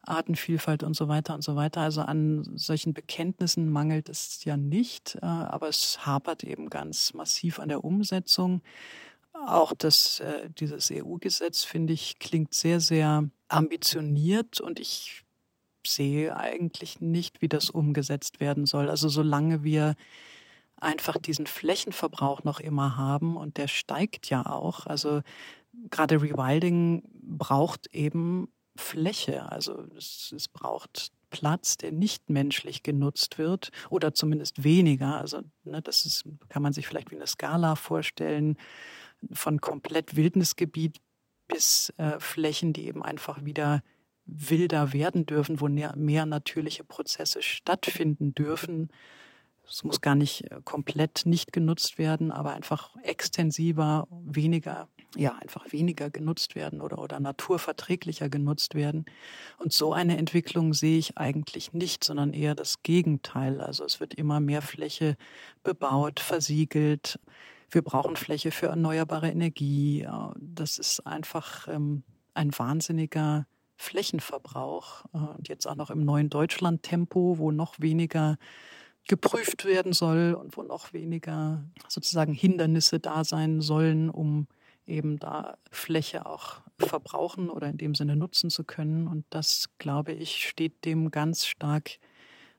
Artenvielfalt 0.04 0.84
und 0.84 0.96
so 0.96 1.08
weiter 1.08 1.36
und 1.36 1.44
so 1.44 1.56
weiter. 1.56 1.82
Also 1.82 2.02
an 2.02 2.44
solchen 2.56 2.94
Bekenntnissen 2.94 3.70
mangelt 3.70 4.10
es 4.10 4.44
ja 4.46 4.58
nicht, 4.58 5.16
äh, 5.22 5.26
aber 5.26 5.70
es 5.70 6.06
hapert 6.06 6.44
eben 6.44 6.70
ganz 6.70 7.14
massiv 7.14 7.60
an 7.60 7.70
der 7.70 7.84
Umsetzung. 7.84 8.62
Auch 9.34 9.74
das, 9.78 10.20
äh, 10.20 10.50
dieses 10.50 10.92
EU-Gesetz, 10.92 11.64
finde 11.64 11.94
ich, 11.94 12.20
klingt 12.20 12.54
sehr, 12.54 12.80
sehr 12.80 13.30
ambitioniert 13.48 14.62
und 14.62 14.80
ich 14.80 15.24
sehe 15.88 16.36
eigentlich 16.36 17.02
nicht, 17.02 17.42
wie 17.42 17.50
das 17.50 17.70
umgesetzt 17.70 18.40
werden 18.40 18.66
soll. 18.66 18.90
Also 18.90 19.10
solange 19.10 19.64
wir 19.64 19.96
einfach 20.78 21.18
diesen 21.18 21.48
Flächenverbrauch 21.48 22.44
noch 22.44 22.60
immer 22.60 22.98
haben 22.98 23.38
und 23.38 23.58
der 23.58 23.68
steigt 23.68 24.30
ja 24.30 24.46
auch. 24.46 24.88
Also 24.88 25.22
gerade 25.90 26.22
Rewilding 26.22 27.04
braucht 27.14 27.88
eben 27.94 28.50
Fläche. 28.76 29.52
Also 29.52 29.86
es, 29.98 30.34
es 30.36 30.48
braucht 30.48 31.12
Platz, 31.30 31.78
der 31.78 31.92
nicht 31.92 32.30
menschlich 32.30 32.84
genutzt 32.84 33.38
wird 33.38 33.72
oder 33.90 34.14
zumindest 34.14 34.64
weniger. 34.64 35.20
Also 35.20 35.42
ne, 35.64 35.82
das 35.82 36.06
ist, 36.06 36.26
kann 36.50 36.62
man 36.62 36.74
sich 36.74 36.88
vielleicht 36.88 37.12
wie 37.12 37.16
eine 37.16 37.28
Skala 37.28 37.76
vorstellen 37.76 38.58
von 39.32 39.62
komplett 39.62 40.16
Wildnisgebiet 40.16 41.00
bis 41.48 41.94
äh, 41.98 42.20
Flächen, 42.20 42.74
die 42.74 42.88
eben 42.88 43.04
einfach 43.04 43.44
wieder 43.46 43.84
wilder 44.26 44.94
werden 44.94 45.26
dürfen, 45.26 45.60
wo 45.60 45.68
mehr 45.68 46.26
natürliche 46.26 46.84
Prozesse 46.84 47.42
stattfinden 47.42 48.34
dürfen. 48.34 48.90
Es 49.68 49.84
muss 49.84 50.02
gar 50.02 50.16
nicht 50.16 50.52
äh, 50.52 50.60
komplett 50.66 51.22
nicht 51.26 51.54
genutzt 51.54 51.98
werden, 51.98 52.32
aber 52.32 52.54
einfach 52.54 52.96
extensiver, 53.04 54.08
weniger, 54.10 54.90
ja, 55.16 55.38
einfach 55.42 55.72
weniger 55.72 56.10
genutzt 56.10 56.56
werden 56.56 56.82
oder, 56.82 57.00
oder 57.00 57.20
naturverträglicher 57.20 58.28
genutzt 58.28 58.76
werden. 58.76 59.06
Und 59.60 59.72
so 59.72 59.94
eine 59.94 60.18
Entwicklung 60.18 60.74
sehe 60.74 60.98
ich 60.98 61.18
eigentlich 61.18 61.72
nicht, 61.72 62.04
sondern 62.04 62.34
eher 62.34 62.54
das 62.54 62.84
Gegenteil. 62.84 63.62
Also 63.62 63.86
es 63.86 64.00
wird 64.02 64.14
immer 64.14 64.40
mehr 64.42 64.62
Fläche 64.62 65.16
bebaut, 65.64 66.20
versiegelt. 66.20 67.18
Wir 67.70 67.82
brauchen 67.82 68.18
Fläche 68.18 68.52
für 68.52 68.68
erneuerbare 68.68 69.30
Energie. 69.30 70.06
Das 70.38 70.78
ist 70.80 71.08
einfach 71.08 71.70
ähm, 71.70 72.04
ein 72.34 72.52
wahnsinniger 72.58 73.46
Flächenverbrauch 73.82 75.06
äh, 75.14 75.18
und 75.18 75.50
jetzt 75.50 75.66
auch 75.68 75.76
noch 75.76 75.90
im 75.90 76.06
neuen 76.06 76.30
Deutschland-Tempo, 76.30 77.38
wo 77.38 77.52
noch 77.52 77.80
weniger 77.80 78.38
geprüft 79.08 79.66
werden 79.66 79.94
soll 79.94 80.38
und 80.40 80.56
wo 80.56 80.64
noch 80.64 80.94
weniger 80.94 81.64
sozusagen 81.88 82.34
Hindernisse 82.34 83.00
da 83.00 83.24
sein 83.24 83.62
sollen, 83.62 84.10
um 84.10 84.48
eben 84.86 85.18
da 85.18 85.58
Fläche 85.72 86.26
auch 86.26 86.62
verbrauchen 86.78 87.50
oder 87.50 87.68
in 87.70 87.78
dem 87.78 87.96
Sinne 87.96 88.16
nutzen 88.16 88.50
zu 88.50 88.64
können. 88.64 89.08
Und 89.08 89.26
das, 89.30 89.70
glaube 89.80 90.12
ich, 90.14 90.48
steht 90.48 90.86
dem 90.86 91.12
ganz 91.12 91.46
stark 91.46 91.98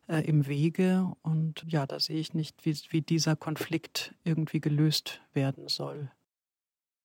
äh, 0.09 0.21
im 0.21 0.47
Wege. 0.47 1.13
Und 1.23 1.65
ja, 1.67 1.87
da 1.87 2.01
sehe 2.01 2.19
ich 2.19 2.35
nicht, 2.35 2.65
wie, 2.65 2.77
wie 2.91 3.03
dieser 3.03 3.37
Konflikt 3.37 4.15
irgendwie 4.25 4.61
gelöst 4.61 5.21
werden 5.33 5.69
soll. 5.69 6.11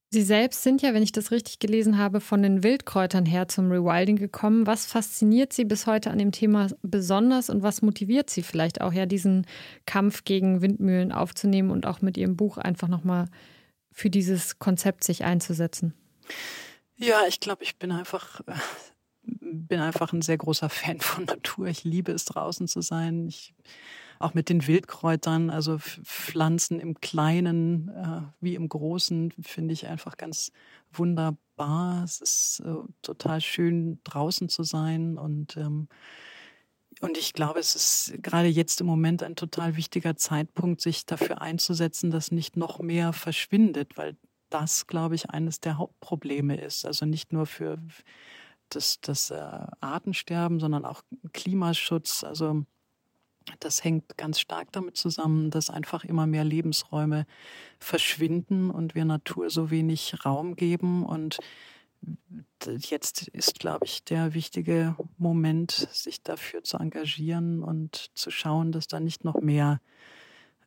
Sie 0.10 0.22
selbst 0.22 0.64
sind 0.64 0.82
ja, 0.82 0.94
wenn 0.94 1.04
ich 1.04 1.12
das 1.12 1.32
richtig 1.32 1.60
gelesen 1.60 1.98
habe, 1.98 2.22
von 2.22 2.42
den 2.42 2.64
Wildkräutern 2.64 3.26
her 3.26 3.50
zum 3.50 3.70
Rewilding 3.70 4.16
gekommen. 4.16 4.66
Was 4.66 4.86
fasziniert 4.86 5.52
Sie 5.52 5.66
bis 5.66 5.86
heute 5.86 6.12
an 6.12 6.18
dem 6.18 6.32
Thema 6.32 6.68
besonders 6.82 7.50
und 7.50 7.62
was 7.62 7.82
motiviert 7.82 8.30
Sie 8.30 8.42
vielleicht 8.42 8.80
auch 8.80 8.94
ja, 8.94 9.06
diesen 9.06 9.46
Kampf 9.86 10.24
gegen 10.24 10.62
Windmühlen 10.62 11.12
aufzunehmen 11.12 11.72
und 11.72 11.86
auch 11.86 12.02
mit 12.02 12.16
Ihrem 12.16 12.38
Buch 12.38 12.58
einfach 12.58 12.88
nochmal 12.88 13.28
für 13.92 14.10
dieses 14.10 14.60
Konzept 14.60 15.04
sich 15.04 15.26
einzusetzen? 15.26 15.94
Ja, 16.96 17.22
ich 17.28 17.42
glaube, 17.42 17.64
ich 17.64 17.78
bin 17.78 17.92
einfach, 17.92 18.40
bin 19.24 19.80
einfach 19.82 20.14
ein 20.14 20.22
sehr 20.22 20.38
großer 20.38 20.70
Fan 20.70 21.02
von 21.02 21.26
Natur. 21.26 21.68
Ich 21.68 21.84
liebe 21.84 22.14
es, 22.14 22.24
draußen 22.24 22.70
zu 22.70 22.80
sein. 22.80 23.28
Ich 23.28 23.54
auch 24.20 24.34
mit 24.34 24.50
den 24.50 24.66
Wildkräutern, 24.68 25.50
also 25.50 25.78
Pflanzen 25.80 26.80
im 26.80 27.00
Kleinen 27.00 27.90
äh, 27.90 28.22
wie 28.40 28.56
im 28.56 28.70
Großen, 28.70 29.34
finde 29.42 29.74
ich 29.74 29.88
einfach 29.88 30.18
ganz 30.18 30.52
wunderbar. 30.92 32.04
Es 32.04 32.22
ist 32.22 32.62
äh, 32.66 32.76
total 33.02 33.42
schön, 33.42 34.00
draußen 34.04 34.50
zu 34.50 34.64
sein 34.64 35.18
und 35.18 35.58
ähm, 35.58 35.88
und 37.00 37.18
ich 37.18 37.34
glaube, 37.34 37.60
es 37.60 37.76
ist 37.76 38.24
gerade 38.24 38.48
jetzt 38.48 38.82
im 38.82 38.88
Moment 38.88 39.22
ein 39.22 39.36
total 39.36 39.76
wichtiger 39.76 40.16
Zeitpunkt, 40.16 40.82
sich 40.82 41.06
dafür 41.06 41.42
einzusetzen, 41.42 42.10
dass 42.10 42.32
nicht 42.32 42.58
noch 42.58 42.80
mehr 42.80 43.14
verschwindet, 43.14 43.98
weil 43.98 44.18
das, 44.50 44.88
glaube 44.88 45.16
ich, 45.16 45.30
eines 45.30 45.60
der 45.60 45.78
Hauptprobleme 45.78 46.60
ist. 46.60 46.86
Also 46.86 47.06
nicht 47.06 47.34
nur 47.34 47.46
für 47.46 47.78
das, 48.70 49.00
das 49.02 49.30
äh, 49.30 49.36
Artensterben, 49.80 50.60
sondern 50.60 50.86
auch 50.86 51.04
Klimaschutz. 51.34 52.24
Also 52.24 52.66
das 53.60 53.84
hängt 53.84 54.18
ganz 54.18 54.40
stark 54.40 54.72
damit 54.72 54.98
zusammen, 54.98 55.50
dass 55.52 55.70
einfach 55.70 56.04
immer 56.04 56.28
mehr 56.28 56.44
Lebensräume 56.44 57.26
verschwinden 57.80 58.70
und 58.70 58.96
wir 58.96 59.06
Natur 59.06 59.50
so 59.50 59.70
wenig 59.72 60.26
Raum 60.26 60.56
geben. 60.56 61.06
Und 61.06 61.38
jetzt 62.80 63.28
ist, 63.30 63.60
glaube 63.60 63.86
ich, 63.86 64.04
der 64.04 64.34
wichtige 64.34 64.96
Moment, 65.18 65.72
sich 65.72 66.22
dafür 66.24 66.64
zu 66.64 66.78
engagieren 66.78 67.64
und 67.64 68.12
zu 68.14 68.32
schauen, 68.32 68.72
dass 68.72 68.88
da 68.88 69.00
nicht 69.00 69.24
noch 69.24 69.42
mehr 69.42 69.82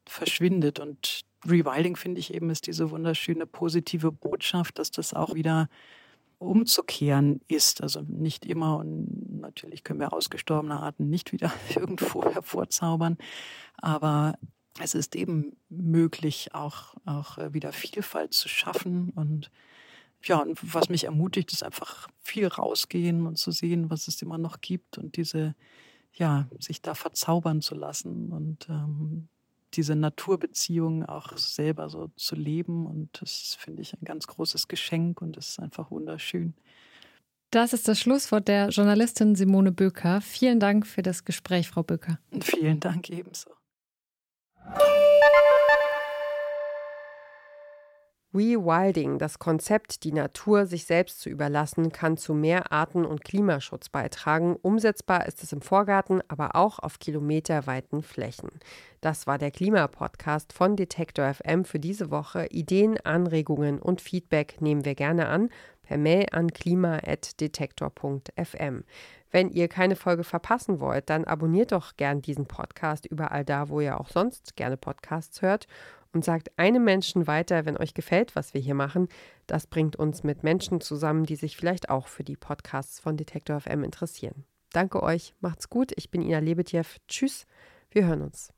verschwindet. 0.07 0.81
Und 0.81 1.23
Rewilding, 1.47 1.97
finde 1.97 2.21
ich 2.21 2.35
eben, 2.35 2.51
ist 2.51 2.66
diese 2.66 2.90
wunderschöne 2.90 3.47
positive 3.47 4.12
Botschaft, 4.12 4.79
dass 4.79 4.90
das 4.90 5.14
auch 5.14 5.35
wieder 5.35 5.69
umzukehren 6.40 7.40
ist. 7.48 7.83
Also 7.83 8.00
nicht 8.00 8.44
immer 8.44 8.79
und 8.79 9.40
natürlich 9.40 9.85
können 9.85 10.00
wir 10.00 10.12
ausgestorbene 10.12 10.81
Arten 10.81 11.09
nicht 11.09 11.33
wieder 11.33 11.53
irgendwo 11.76 12.24
hervorzaubern, 12.24 13.18
aber 13.76 14.35
es 14.79 14.94
ist 14.94 15.14
eben 15.14 15.57
möglich, 15.68 16.55
auch, 16.55 16.94
auch 17.05 17.38
wieder 17.53 17.72
Vielfalt 17.72 18.33
zu 18.33 18.48
schaffen. 18.48 19.11
Und 19.11 19.50
ja, 20.22 20.38
und 20.38 20.59
was 20.74 20.88
mich 20.88 21.05
ermutigt, 21.05 21.53
ist 21.53 21.62
einfach 21.62 22.09
viel 22.20 22.46
rausgehen 22.46 23.26
und 23.26 23.37
zu 23.37 23.50
sehen, 23.50 23.90
was 23.90 24.09
es 24.09 24.22
immer 24.22 24.38
noch 24.38 24.61
gibt 24.61 24.96
und 24.96 25.16
diese, 25.16 25.55
ja, 26.14 26.48
sich 26.59 26.81
da 26.81 26.94
verzaubern 26.94 27.61
zu 27.61 27.74
lassen. 27.74 28.33
Und 28.33 28.68
ähm, 28.70 29.29
diese 29.74 29.96
Naturbeziehung 29.96 31.04
auch 31.04 31.37
selber 31.37 31.88
so 31.88 32.09
zu 32.16 32.35
leben. 32.35 32.87
Und 32.87 33.20
das 33.20 33.56
finde 33.59 33.83
ich 33.83 33.94
ein 33.94 34.04
ganz 34.04 34.26
großes 34.26 34.68
Geschenk 34.68 35.22
und 35.22 35.37
es 35.37 35.50
ist 35.50 35.61
einfach 35.61 35.90
wunderschön. 35.90 36.54
Das 37.50 37.72
ist 37.72 37.88
das 37.88 37.98
Schlusswort 37.98 38.46
der 38.46 38.68
Journalistin 38.68 39.35
Simone 39.35 39.72
Böker. 39.72 40.20
Vielen 40.20 40.61
Dank 40.61 40.87
für 40.87 41.02
das 41.02 41.24
Gespräch, 41.24 41.68
Frau 41.68 41.83
Böker. 41.83 42.18
Vielen 42.40 42.78
Dank 42.78 43.11
ebenso. 43.11 43.50
Rewilding, 48.33 49.19
das 49.19 49.40
Konzept, 49.40 50.05
die 50.05 50.12
Natur 50.12 50.66
sich 50.66 50.85
selbst 50.85 51.21
zu 51.21 51.29
überlassen, 51.29 51.90
kann 51.90 52.16
zu 52.16 52.33
mehr 52.33 52.71
Arten- 52.71 53.05
und 53.05 53.25
Klimaschutz 53.25 53.88
beitragen. 53.88 54.55
Umsetzbar 54.62 55.27
ist 55.27 55.43
es 55.43 55.53
im 55.53 55.62
Vorgarten, 55.62 56.23
aber 56.29 56.55
auch 56.55 56.79
auf 56.79 57.01
kilometerweiten 57.01 58.03
Flächen. 58.03 58.51
Das 59.01 59.27
war 59.27 59.37
der 59.37 59.51
Klimapodcast 59.51 60.53
von 60.53 60.77
Detektor 60.77 61.35
FM 61.35 61.64
für 61.64 61.81
diese 61.81 62.12
Woche. 62.12 62.47
Ideen, 62.51 62.99
Anregungen 63.03 63.81
und 63.81 64.01
Feedback 64.01 64.61
nehmen 64.61 64.85
wir 64.85 64.95
gerne 64.95 65.27
an 65.27 65.51
per 65.83 65.99
Mail 65.99 66.27
an 66.31 66.53
klima.detektor.fm. 66.53 68.85
Wenn 69.33 69.51
ihr 69.51 69.69
keine 69.69 69.97
Folge 69.97 70.23
verpassen 70.23 70.79
wollt, 70.79 71.11
dann 71.11 71.25
abonniert 71.25 71.73
doch 71.73 71.97
gern 71.97 72.23
diesen 72.23 72.47
Podcast 72.47 73.07
überall 73.07 73.45
da, 73.45 73.69
wo 73.69 73.81
ihr 73.81 73.99
auch 73.99 74.09
sonst 74.09 74.55
gerne 74.55 74.77
Podcasts 74.77 75.43
hört 75.43 75.66
und 76.12 76.25
sagt 76.25 76.59
einem 76.59 76.85
Menschen 76.85 77.27
weiter, 77.27 77.66
wenn 77.66 77.77
euch 77.77 77.94
gefällt, 77.94 78.37
was 78.37 78.55
wir 78.55 78.61
hier 78.61 78.75
machen. 78.75 79.09
Das 79.46 79.66
bringt 79.66 79.96
uns 79.96 80.23
mit 80.23 80.42
Menschen 80.42 80.81
zusammen, 80.81 81.25
die 81.25 81.37
sich 81.37 81.57
vielleicht 81.57 81.88
auch 81.88 82.09
für 82.09 82.25
die 82.25 82.37
Podcasts 82.37 83.01
von 83.01 83.16
Detektor 83.16 83.61
FM 83.61 83.85
interessieren. 83.85 84.44
Danke 84.73 85.03
euch, 85.03 85.35
macht's 85.40 85.68
gut. 85.68 85.92
Ich 85.96 86.11
bin 86.11 86.23
Ina 86.23 86.38
Lebetjew. 86.38 86.85
Tschüss, 87.09 87.46
wir 87.90 88.07
hören 88.07 88.23
uns. 88.23 88.53